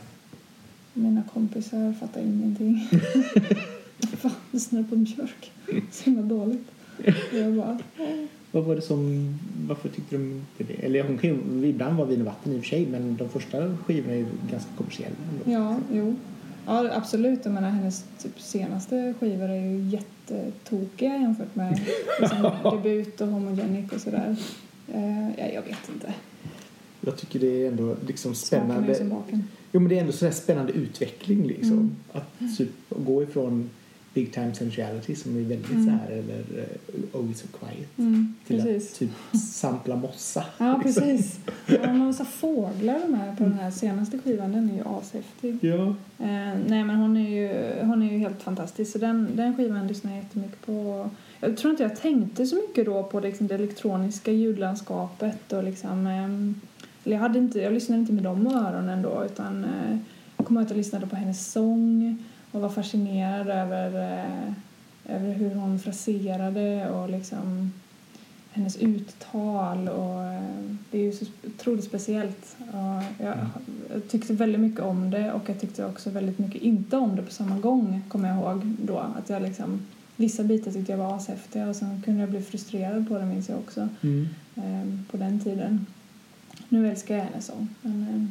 [0.95, 2.89] Mina kompisar fattade ingenting.
[4.17, 5.53] Fan, lyssnar på en Björk.
[5.91, 6.69] Så himla dåligt.
[7.33, 7.79] Och jag bara.
[8.53, 9.35] Vad var det som,
[9.69, 10.87] varför tyckte du inte det?
[10.87, 13.29] Eller hon kan ju, ibland var vin och vatten i och för sig men de
[13.29, 15.59] första skivorna är ju ganska kommersiella ändå.
[15.59, 16.17] Ja, jo.
[16.67, 17.41] Ja, absolut.
[17.45, 21.81] Jag menar, hennes typ, senaste skivor är ju jättetokiga jämfört med
[22.21, 24.37] liksom, debut och homogenic och sådär.
[24.95, 26.15] Eh, ja, jag vet inte.
[27.01, 29.23] Jag tycker det är ändå liksom spännande.
[29.75, 31.73] Jo men det är ändå sådär spännande utveckling liksom.
[31.73, 31.95] Mm.
[32.13, 33.71] Att typ, gå ifrån
[34.15, 35.85] Big Time Sensuality som är väldigt Mm.
[35.85, 38.93] så här eller uh, It's So Quiet Mm, till precis.
[38.93, 39.11] att typ
[39.53, 40.45] sampla mossa.
[40.59, 41.03] Ja, liksom.
[41.03, 41.39] precis.
[41.67, 44.53] Ja, de har massa fåglar med på den här senaste skivan.
[44.53, 45.59] Den är ju ashäftig.
[45.61, 45.87] Ja.
[46.19, 48.93] Eh, nej, men hon är ju, hon är ju helt fantastisk.
[48.93, 51.11] Så den, den skivan lyssnar jag jättemycket på.
[51.41, 56.07] Jag tror inte jag tänkte så mycket då på liksom det elektroniska ljudlandskapet och liksom...
[56.07, 56.55] ehm,
[57.05, 59.99] eller jag, hade inte, jag lyssnade inte med de öronen då utan eh,
[60.37, 62.19] jag kommer ihåg att jag lyssnade på hennes sång
[62.53, 63.87] och var fascinerad över,
[64.19, 64.53] eh,
[65.17, 67.73] över hur hon fraserade och liksom
[68.53, 70.43] hennes uttal och eh,
[70.91, 72.57] det är ju så otroligt speciellt.
[72.59, 73.37] Och jag,
[73.93, 77.23] jag tyckte väldigt mycket om det och jag tyckte också väldigt mycket inte om det
[77.23, 78.99] på samma gång kommer jag ihåg då.
[78.99, 79.87] Att jag liksom,
[80.17, 83.49] vissa bitar tyckte jag var ashäftiga och sen kunde jag bli frustrerad på det minns
[83.49, 84.29] jag också Mm.
[84.57, 85.87] eh, på den tiden.
[86.75, 88.27] Nu älskar jag hennes sång men, eh,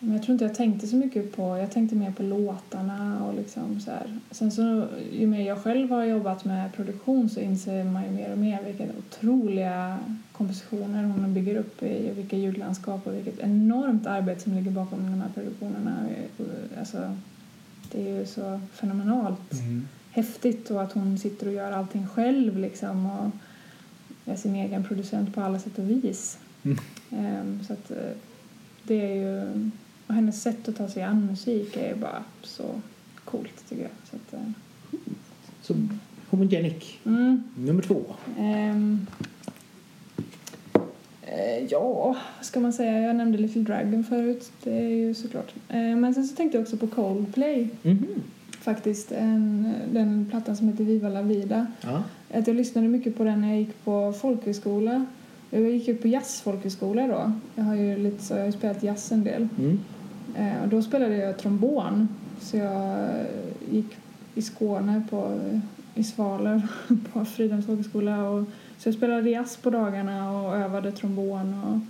[0.00, 3.34] men jag tror inte jag tänkte så mycket på, jag tänkte mer på låtarna och
[3.34, 4.18] liksom så här.
[4.30, 8.32] Sen så, ju mer jag själv har jobbat med produktion så inser man ju mer
[8.32, 9.98] och mer vilka otroliga
[10.32, 14.98] kompositioner hon bygger upp i och vilka ljudlandskap och vilket enormt arbete som ligger bakom
[15.10, 16.06] de här produktionerna.
[16.78, 17.16] Alltså,
[17.92, 19.88] det är ju så fenomenalt Mm.
[20.10, 23.30] häftigt och att hon sitter och gör allting själv liksom och
[24.32, 26.38] är sin egen producent på alla sätt och vis.
[26.64, 26.78] Mm.
[27.10, 27.96] Ehm, så att eh,
[28.82, 29.70] det är ju...
[30.06, 32.64] Och hennes sätt att ta sig an musik är ju bara så
[33.24, 33.90] coolt tycker jag.
[34.10, 34.48] Så att, eh,
[35.62, 35.74] Så
[36.30, 38.02] Homogenic, mm, nummer två.
[38.38, 39.06] ehm,
[41.22, 43.00] eh, ja, vad ska man säga?
[43.00, 44.52] Jag nämnde Little Dragon förut.
[44.62, 45.54] Det är ju såklart.
[45.68, 48.06] Eh, men sen så tänkte jag också på Coldplay Mhm.
[48.60, 49.12] faktiskt.
[49.12, 51.66] En, den plattan som heter Viva la vida.
[51.80, 52.02] Ja.
[52.34, 55.06] Att jag lyssnade mycket på den när jag gick på folkhögskola.
[55.54, 57.32] Jag gick ju på jazzfolkhögskola då.
[57.54, 59.48] Jag har ju lite så, jag har spelat jazz en del.
[59.58, 59.80] Mm.
[60.36, 62.08] Eh, och då spelade jag trombon.
[62.40, 63.26] Så jag eh,
[63.70, 63.96] gick
[64.34, 65.40] i Skåne på,
[65.94, 66.66] i Svalöv
[67.12, 68.28] på Fridhems folkhögskola.
[68.28, 68.44] Och,
[68.78, 71.62] så jag spelade jazz på dagarna och övade trombon.
[71.64, 71.80] Och,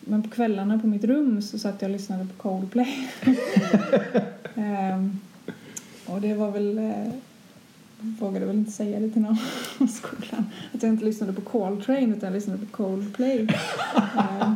[0.00, 3.08] men på kvällarna på mitt rum så satt jag och lyssnade på Coldplay.
[4.54, 5.20] Ehm,
[6.06, 6.80] och det var väl...
[8.06, 9.38] Eh, vågade väl inte säga det till någon
[9.78, 10.46] på skolan.
[10.74, 13.38] Att jag inte lyssnade på Coltrane utan jag lyssnade på Coldplay.
[14.16, 14.54] Ehm,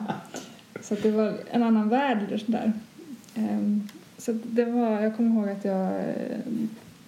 [0.80, 2.72] så det var en annan värld där.
[3.34, 3.88] Ehm,
[4.18, 6.40] så det var, jag kommer ihåg att jag, eh,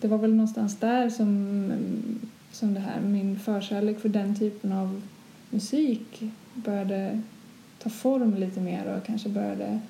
[0.01, 1.73] det var väl någonstans där som,
[2.53, 5.03] som det här, min förkärlek för den typen av
[5.51, 6.23] musik
[6.55, 7.23] började
[7.79, 9.81] ta form lite mer och kanske började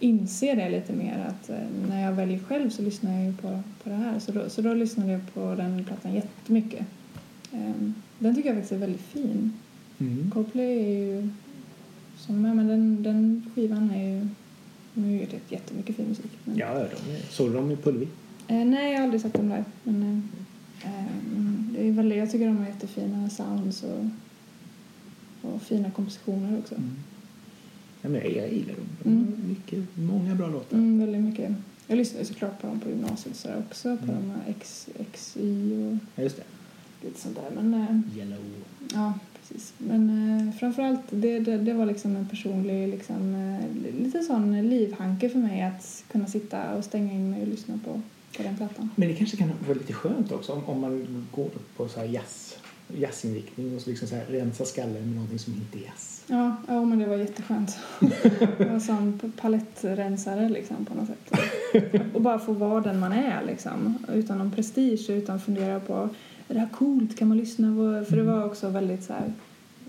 [0.00, 1.56] inse det lite mer att eh,
[1.88, 4.18] när jag väljer själv så lyssnar jag ju på, på det här.
[4.18, 6.86] Så då, så då lyssnade jag på den plattan jättemycket.
[7.52, 9.52] Ehm, den tycker jag faktiskt är väldigt fin.
[9.98, 10.30] Mm.
[10.30, 11.28] Coldplay är ju
[12.16, 14.28] som, ja, men den, den skivan är ju
[14.94, 16.30] nu är det jättemycket fin musik.
[16.44, 16.80] Men, Ja, de
[17.16, 18.08] är, såg du dem i Pulvi?
[18.48, 19.64] eh, nej, jag har aldrig sett dem live.
[19.82, 20.28] Men,
[20.84, 21.04] eh,
[21.72, 24.04] det är väldigt, jag tycker de har jättefina sounds och,
[25.42, 26.74] och fina kompositioner också.
[26.74, 26.96] Mm.
[28.02, 28.86] Ja, men jag, jag gillar dem.
[29.02, 29.48] De Mm.
[29.48, 30.76] mycket, många bra låtar.
[30.76, 31.52] Mm, väldigt mycket.
[31.86, 33.96] Jag lyssnade såklart på dem på gymnasiet så också.
[33.96, 34.16] På Mm.
[34.16, 35.40] de här X, XY
[35.72, 36.42] och Ja, just det.
[37.06, 37.62] lite sånt där.
[37.62, 38.38] Men eh, Yellow.
[38.94, 39.72] ja, precis.
[39.78, 45.28] Men eh, framförallt det, det, det var liksom en personlig liksom, eh, lite sån livhanke
[45.28, 48.00] för mig att kunna sitta och stänga in mig och lyssna på,
[48.36, 48.90] på den plattan.
[48.96, 52.06] Men det kanske kan vara lite skönt också om, om man går på så här
[52.06, 52.47] jazz,
[52.96, 56.24] jazzinriktning och så liksom så här rensa skallen med någonting som inte är jazz.
[56.26, 57.78] Ja, ja men det var jätteskönt.
[58.58, 62.14] det var som palettrensare liksom på något sätt.
[62.14, 63.98] Och bara få vara den man är liksom.
[64.14, 66.08] Utan någon prestige utan fundera på
[66.48, 68.04] är det här coolt, kan man lyssna på?
[68.10, 69.32] För det var också väldigt så här,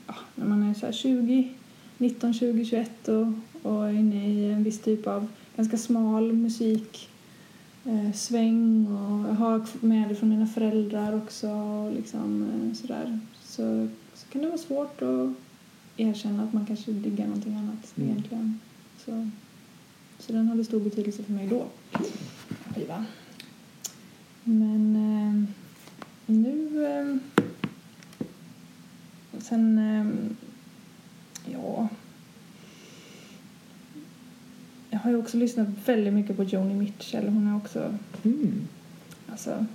[0.07, 1.49] ja, när man är så här 20,
[1.97, 3.27] 19, 20, 21 och,
[3.61, 7.08] och är inne i en viss typ av ganska smal musik
[7.89, 13.19] eh, sväng och jag har med det från mina föräldrar också och liksom eh, sådär.
[13.43, 15.33] Så, så kan det vara svårt att
[15.97, 18.09] erkänna att man kanske diggar någonting annat Mm.
[18.09, 18.59] egentligen.
[19.05, 19.29] Så,
[20.19, 21.65] så den hade stor betydelse för mig då.
[22.75, 23.05] Skiva.
[24.43, 25.49] Men eh,
[26.35, 26.85] nu...
[26.85, 27.17] Eh,
[29.39, 29.77] sen...
[29.77, 30.07] Eh,
[31.53, 31.89] ja...
[34.99, 37.27] Jag har ju också lyssnat väldigt mycket på Joni Mitchell.
[37.27, 38.67] Hon är också Mm.
[39.31, 39.65] alltså,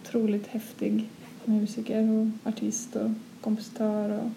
[0.00, 1.08] otroligt häftig
[1.44, 4.30] musiker och artist och kompositör och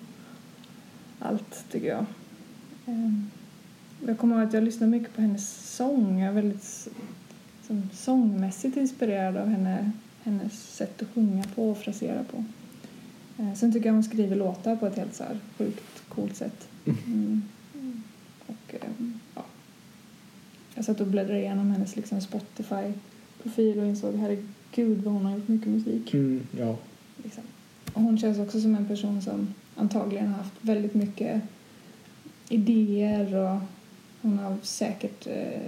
[1.20, 2.06] allt tycker jag.
[2.86, 3.30] Ehm,
[4.08, 6.20] Jag kommer ihåg att jag lyssnade mycket på hennes sång.
[6.20, 6.88] Jag är väldigt
[7.68, 9.92] som, sångmässigt inspirerad av henne,
[10.24, 12.44] hennes sätt att sjunga på och frasera på.
[13.38, 16.68] Eh, Sen tycker jag hon skriver låtar på ett helt så här sjukt coolt sätt.
[16.86, 17.42] Mm.
[18.48, 19.17] Och, ehm.
[20.78, 25.48] Jag satt och bläddrade igenom hennes liksom, Spotify-profil och insåg herregud vad hon har gjort
[25.48, 26.14] mycket musik.
[26.14, 26.76] Mm, ja.
[27.24, 27.44] Liksom.
[27.94, 31.42] Och hon känns också som en person som antagligen har haft väldigt mycket
[32.50, 33.60] idéer och
[34.22, 35.62] hon har säkert eh,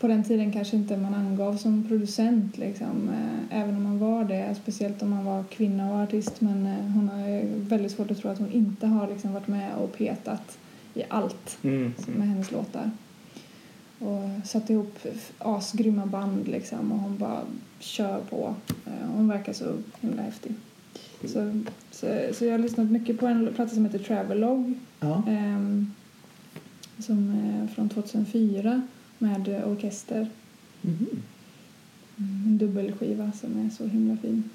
[0.00, 4.24] på den tiden kanske inte man angav som producent liksom, eh, även om man var
[4.24, 8.18] det, speciellt om man var kvinna och artist men eh, hon har väldigt svårt att
[8.18, 10.58] tro att hon inte har liksom, varit med och petat
[10.94, 11.94] i allt Mm.
[12.06, 12.90] med hennes låtar.
[13.98, 14.98] Och satt ihop
[15.38, 17.42] asgrymma band liksom och hon bara
[17.78, 18.54] kör på.
[18.86, 20.52] Eh, Hon verkar så himla häftig.
[21.24, 25.22] Så, så, så jag har lyssnat mycket på en platta som heter Travelog Ja.
[25.28, 25.92] ehm,
[26.98, 28.82] som är från 2004
[29.18, 30.28] med eh, orkester.
[30.82, 31.06] Mhm.
[32.18, 34.50] Mm, En dubbelskiva som är så himla fin.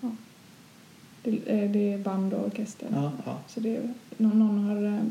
[0.00, 0.10] Ja.
[1.22, 2.88] Det, eh, det är band och orkester.
[2.92, 3.12] Ja.
[3.48, 5.02] Så det någon, någon har, eh,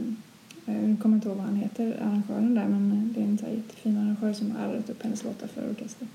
[0.73, 3.45] jag kommer inte ihåg vad han heter, arrangören där, men eh, det är en så
[3.45, 6.07] jättefin arrangör som har arrat upp hennes låtar för orkester.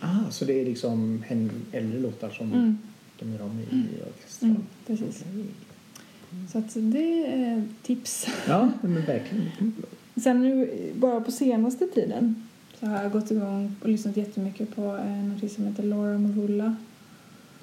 [0.00, 1.24] Ah, så det är liksom
[1.72, 2.78] äldre låtar som Mm,
[3.18, 4.50] de gör om i, i orkestern?
[4.50, 5.24] mm, precis.
[5.32, 5.44] Okej.
[6.52, 8.26] Så att det är tips.
[8.48, 9.48] Ja, men verkligen.
[9.60, 9.72] Mm.
[10.16, 12.46] Sen nu, bara på senaste tiden
[12.80, 16.76] så har jag gått igång och lyssnat jättemycket på en artist som heter Laura Mavulla.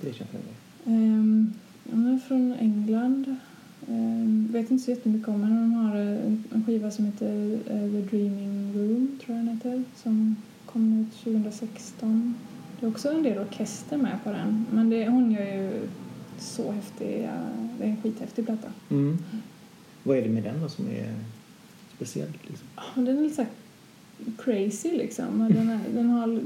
[0.01, 0.93] Det känns jag.
[0.93, 1.53] Um,
[1.91, 3.35] hon är från England.
[3.89, 5.61] Um, vet inte så jättemycket om henne.
[5.61, 9.83] Hon har eh, en, skiva som heter eh, The Dreaming Room, tror jag den heter,
[9.95, 10.35] som
[10.65, 12.35] kom ut 2016.
[12.79, 15.87] Det är också en del orkester med på den, men det, hon gör ju
[16.39, 17.29] så häftig,
[17.77, 18.67] det är en skithäftig platta.
[18.89, 19.17] Mm.
[20.03, 21.13] Vad är det med den då som är
[21.95, 22.47] speciellt?
[22.47, 22.67] Liksom?
[22.95, 23.45] Den är lite så
[24.37, 25.39] crazy liksom.
[25.53, 26.41] Den, är, den, har,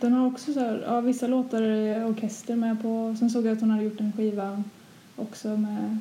[0.00, 3.16] den har också så här, ja, vissa låtar är orkester med på.
[3.18, 4.62] Sen såg jag att hon hade gjort en skiva
[5.16, 5.98] också med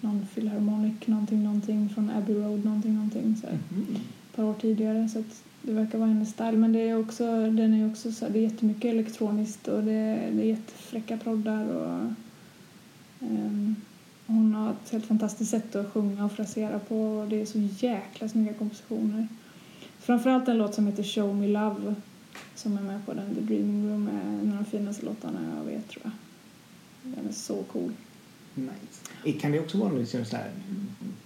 [0.00, 3.96] någon filharmonic, någonting, någonting från Abbey Road, någonting, någonting så här, Mhm.
[3.96, 5.08] ett par år tidigare.
[5.08, 5.24] Så
[5.62, 6.52] det verkar vara hennes style.
[6.56, 10.30] Men det är också, den är också så här, det är jättemycket elektroniskt och det,
[10.32, 12.12] det är jättefräcka proddar och
[13.20, 13.76] ehm,
[14.26, 17.58] hon har ett helt fantastiskt sätt att sjunga och frasera på och det är så
[17.86, 19.28] jäkla snygga kompositioner.
[19.98, 21.94] Framförallt en låt som heter Show Me Love
[22.54, 25.64] som är med på den, The Dreaming Room, är en av de finaste låtarna jag
[25.64, 26.12] vet tror jag.
[27.14, 27.92] Den är så cool.
[28.56, 29.38] Nice.
[29.40, 30.50] Kan det också vara liksom så här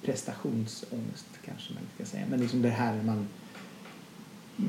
[0.02, 2.24] prestationsångest kanske man ska säga.
[2.30, 3.26] Men liksom det här man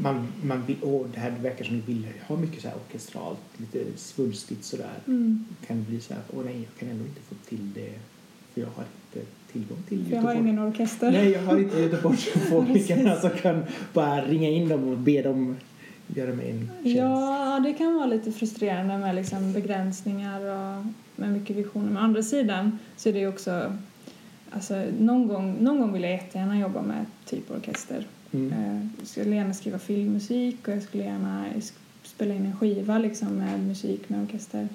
[0.02, 3.40] man, man vill, åh, det här verkar som du vill ha mycket så här orkestralt,
[3.58, 5.00] lite svulstigt sådär.
[5.08, 5.46] Mm.
[5.68, 7.94] Kan det bli så här, åh nej, jag kan ändå inte få till det
[8.54, 11.12] för jag har inte tillgång till För jag har ingen orkester.
[11.12, 15.56] Nej, jag har inte Göteborgsfolkarna som kan bara ringa in dem och be dem
[16.16, 16.98] göra mig en tjänst.
[16.98, 20.86] Ja, det kan vara lite frustrerande med liksom begränsningar och
[21.16, 21.88] med mycket visioner.
[21.88, 23.78] Men å andra sidan så är det ju också...
[24.54, 28.08] Alltså, någon, gång, någon gång vill jag jättegärna jobba med typ orkester.
[28.32, 28.52] Mm.
[28.54, 31.46] Eh, Jag skulle gärna skriva filmmusik och jag skulle gärna
[32.04, 34.68] spela in en skiva liksom med musik med orkester.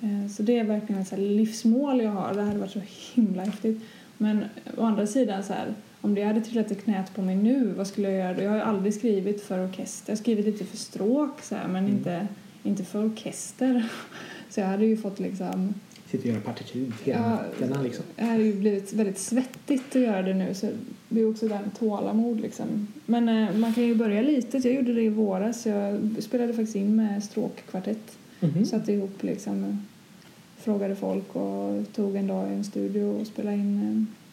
[0.00, 2.34] Eh, Så det är verkligen ett så livsmål jag har.
[2.34, 2.82] Det hade varit så
[3.14, 3.82] himla häftigt.
[4.18, 4.44] Men
[4.76, 5.74] å andra sidan så här,
[6.04, 8.42] om det hade trillat i knät på mig nu, vad skulle jag göra?
[8.42, 10.10] Jag har aldrig skrivit för orkester.
[10.12, 11.96] Jag har skrivit lite för stråk så här, men Mm.
[11.96, 12.26] inte,
[12.62, 13.88] inte för orkester.
[14.50, 15.74] Så jag hade ju fått liksom
[16.10, 18.04] Sitter och gör partitur hela Ja, nätterna liksom.
[18.16, 20.68] det hade ju blivit väldigt svettigt att göra det nu så
[21.08, 22.88] det är också med tålamod liksom.
[23.06, 24.64] Men eh, man kan ju börja litet.
[24.64, 25.66] Jag gjorde det i våras.
[25.66, 28.18] Jag spelade faktiskt in med stråkkvartett.
[28.40, 28.64] Mhm.
[28.64, 29.82] Satte ihop liksom,
[30.56, 34.23] frågade folk och tog en dag i en studio och spelade in eh,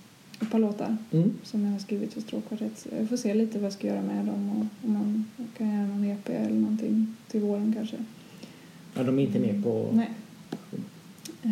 [0.42, 1.34] ett par låtar Mm.
[1.44, 2.88] som jag har skrivit för stråkkvartett.
[3.00, 5.26] Jag får se lite vad jag ska göra med dem och om man
[5.58, 7.96] kan göra någon EP eller någonting till våren kanske.
[8.94, 9.90] Ja, de är inte med på...
[9.94, 10.10] Nej.
[11.44, 11.52] Eh,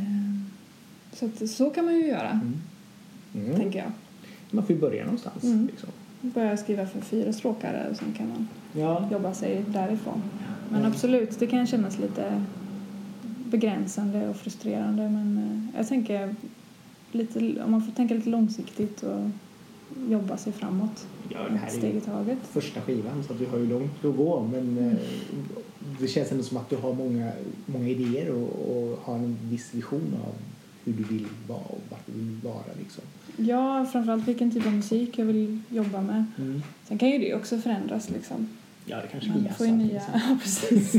[1.13, 2.53] Så, att, så kan man ju göra, Mm.
[3.35, 3.55] Mm.
[3.59, 3.91] tänker jag.
[4.51, 5.43] Man får ju börja någonstans.
[5.43, 5.67] Mm.
[5.67, 5.89] Liksom.
[6.21, 9.09] Börja skriva för fyra stråkare och sen kan man Ja.
[9.11, 10.21] jobba sig därifrån.
[10.71, 12.45] Men absolut, det kan kännas lite
[13.45, 16.35] begränsande och frustrerande men eh, jag tänker
[17.11, 19.29] lite, om man får tänka lite långsiktigt och
[20.09, 22.37] jobba sig framåt ja, det här ett steg i taget.
[22.51, 24.47] första skivan så att du har ju långt att gå.
[24.51, 24.87] Men Mm.
[24.89, 24.95] eh,
[25.99, 27.31] det känns ändå som att du har många,
[27.65, 30.33] många idéer och, och har en viss vision av
[30.85, 32.73] hur du vill vara och vart du vill vara.
[32.79, 33.03] Liksom.
[33.37, 36.25] Ja, framförallt vilken typ av musik jag vill jobba med.
[36.37, 36.61] Mm.
[36.87, 38.47] Sen kan ju det också förändras liksom.
[38.89, 40.91] Ja, det kanske Man blir får nya, ja, precis.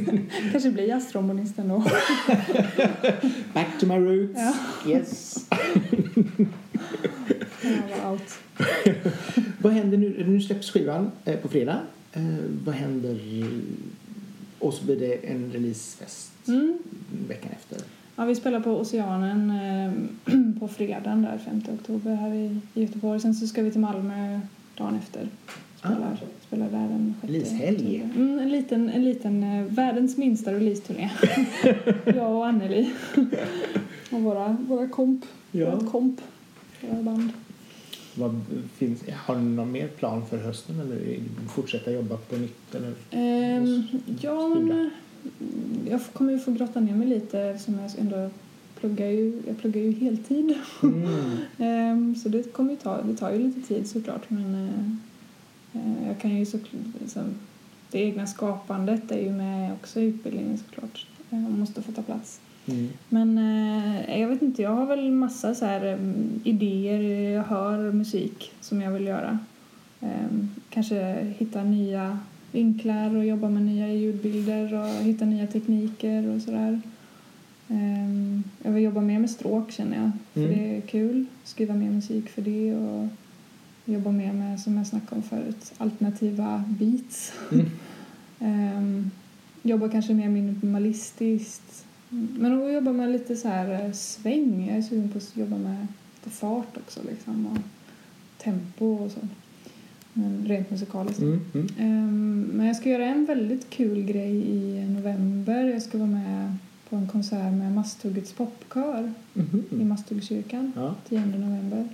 [0.53, 1.79] kanske blir jazztrombonist ändå.
[3.55, 4.39] Back to my roots.
[4.41, 4.55] Ja.
[4.91, 5.47] Yes.
[7.91, 8.39] Ja, out.
[9.63, 10.25] Vad händer nu?
[10.29, 11.81] Nu släpps skivan eh, på fredag.
[12.13, 12.23] Eh,
[12.65, 13.19] vad händer?
[14.59, 16.79] Och så blir det en releasefest Mm.
[17.29, 17.79] veckan efter.
[18.17, 19.93] Ja, vi spelar på Oceanen eh,
[20.61, 23.21] på fredagen där 5 oktober här i, i Göteborg.
[23.21, 24.41] Sen så ska vi till Malmö
[24.77, 25.29] dagen efter.
[25.81, 26.17] Spelar,
[26.47, 28.03] spelar där den 6 Releasehelg.
[28.03, 28.17] oktober.
[28.17, 31.11] Mm, en liten, en liten eh, världens minsta releaseturné.
[32.05, 32.91] Jag och Anneli.
[34.11, 35.25] och våra, våra komp.
[35.53, 35.77] Ja.
[35.77, 36.21] Vårt komp.
[36.81, 37.31] Våra band.
[38.15, 38.41] Vad
[38.77, 41.19] finns, har ni någon mer plan för hösten eller
[41.49, 42.75] fortsätta jobba på nytt?
[42.75, 42.93] Eller?
[43.11, 43.83] Ehm,
[44.21, 44.87] ja, men eh,
[45.91, 48.31] jag kommer ju få grotta ner mig lite eftersom jag ändå
[48.81, 50.55] pluggar ju, jag pluggar ju heltid.
[50.83, 51.37] Mm.
[51.59, 54.97] Ehm, så det kommer ju ta, det tar ju lite tid såklart men eh,
[56.07, 57.23] jag kan ju såklart, liksom,
[57.91, 61.07] det egna skapandet är ju med också i utbildningen såklart.
[61.31, 62.41] Jag måste få ta plats.
[62.67, 62.89] Mm.
[63.09, 65.99] Men eh, jag vet inte, jag har väl massa så här eh,
[66.45, 69.39] idéer, jag hör musik som jag vill göra.
[70.01, 72.19] Ehm, kanske hitta nya
[72.53, 76.81] vinklar och jobba med nya ljudbilder och hitta nya tekniker och sådär.
[77.69, 80.59] Ehm, jag vill jobba mer med stråk känner jag, för Mm.
[80.59, 81.27] det är kul.
[81.45, 83.09] Skriva mer musik för det och
[83.93, 87.33] jobba mer med, som jag snackade om förut, alternativa beats.
[87.53, 87.67] Mm.
[88.43, 89.11] Ehm,
[89.63, 91.85] jobba kanske mer minimalistiskt.
[92.09, 94.67] Men att jobba med lite så här eh, sväng.
[94.69, 97.59] Jag är sugen på att jobba med lite fart också liksom och
[98.43, 99.21] tempo och så.
[100.13, 101.23] Men rent musikaliskt.
[101.23, 101.41] Mm.
[101.55, 101.67] Mm.
[101.79, 105.65] Ehm, men jag ska göra en väldigt kul grej i november.
[105.65, 106.57] Jag ska vara med
[106.89, 109.89] på en konsert med Masthuggets popkör i Mhm.
[109.89, 110.95] Masthuggskyrkan Ja.
[111.09, 111.89] 10 november.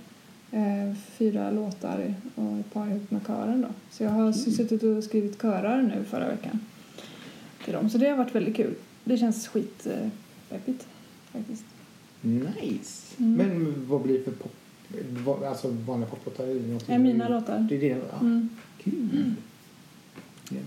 [0.51, 3.67] Eh, fyra låtar och ett par ihop med kören då.
[3.91, 6.59] Så jag har suttit och skrivit körar nu förra veckan
[7.65, 7.89] till dem.
[7.89, 8.73] Så det har varit väldigt kul.
[9.03, 10.09] Det känns skit eh,
[10.49, 10.85] faktiskt.
[12.21, 13.15] Nice.
[13.17, 13.33] Mm.
[13.33, 14.53] Men vad blir det för pop?
[15.25, 16.45] vad- Alltså vanliga poplåtar?
[16.73, 17.59] något- Är mina låtar.
[17.69, 18.19] Det är det, ja.
[18.21, 18.49] Mm.
[18.83, 19.33] Kul.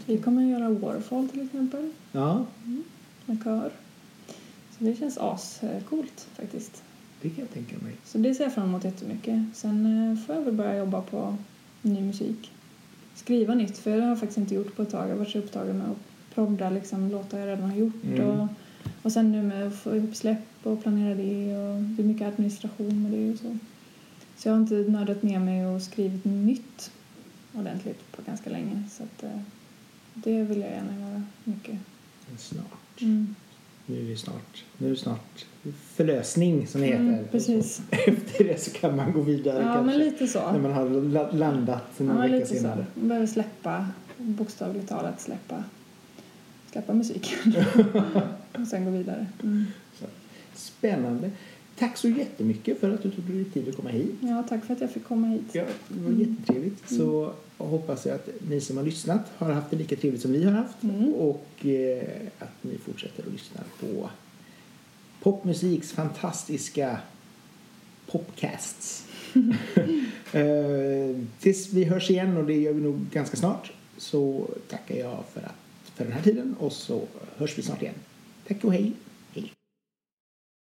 [0.06, 2.46] Vi kommer göra Warfall till exempel Ja,
[3.26, 3.70] med kör.
[4.78, 6.82] Så det känns ascoolt faktiskt.
[7.22, 7.96] Det kan jag tänka mig.
[8.04, 9.42] Så det ser jag fram emot jättemycket.
[9.54, 11.36] Sen eh, får jag väl börja jobba på
[11.82, 12.52] ny musik.
[13.14, 15.04] Skriva nytt, för det har jag faktiskt inte gjort på ett tag.
[15.04, 18.04] Jag har varit så upptagen med att prodda liksom, låtar jag redan har gjort.
[18.04, 18.26] Mm.
[18.26, 18.48] Och,
[19.02, 22.28] och sen nu med att få ihop släpp och planera det och det är mycket
[22.28, 23.58] administration med det och så.
[24.36, 26.90] Så jag har inte nördat ner mig och skrivit nytt
[27.52, 28.82] ordentligt på ganska länge.
[28.90, 29.40] Så att, eh,
[30.14, 31.78] det vill jag gärna göra mycket.
[32.38, 33.00] Snart.
[33.00, 33.34] Mm.
[33.90, 34.64] Nu är snart.
[34.78, 35.46] Nu är snart
[35.94, 37.00] förlösning som det heter.
[37.00, 37.82] Mm, precis.
[37.90, 39.98] Efter det så kan man gå vidare Ja, kanske.
[39.98, 40.52] lite så.
[40.52, 42.54] När man har la- landat Ja, någon vecka lite så.
[42.54, 42.86] senare.
[42.94, 43.86] Man behöver släppa,
[44.16, 45.64] bokstavligt talat släppa,
[46.72, 47.54] släppa musiken
[48.52, 49.26] och sen gå vidare.
[49.42, 49.66] Mm.
[50.54, 51.30] Spännande.
[51.80, 54.14] Tack så jättemycket för att du tog dig tid att komma hit.
[54.20, 55.42] Ja, tack för att jag fick komma hit.
[55.52, 56.20] Ja, det var Mm.
[56.20, 56.88] jättetrevligt.
[56.90, 60.44] Så hoppas jag att ni som har lyssnat har haft det lika trevligt som vi
[60.44, 60.82] har haft.
[60.82, 61.14] Mm.
[61.14, 62.08] Och eh,
[62.38, 64.10] att ni fortsätter att lyssna på
[65.22, 66.98] popmusiks fantastiska
[68.06, 69.06] popcasts.
[70.32, 75.24] eh, tills vi hörs igen och det gör vi nog ganska snart så tackar jag
[75.32, 77.02] för, att, för den här tiden och så
[77.36, 77.94] hörs vi snart igen.
[78.48, 78.92] Tack och hej!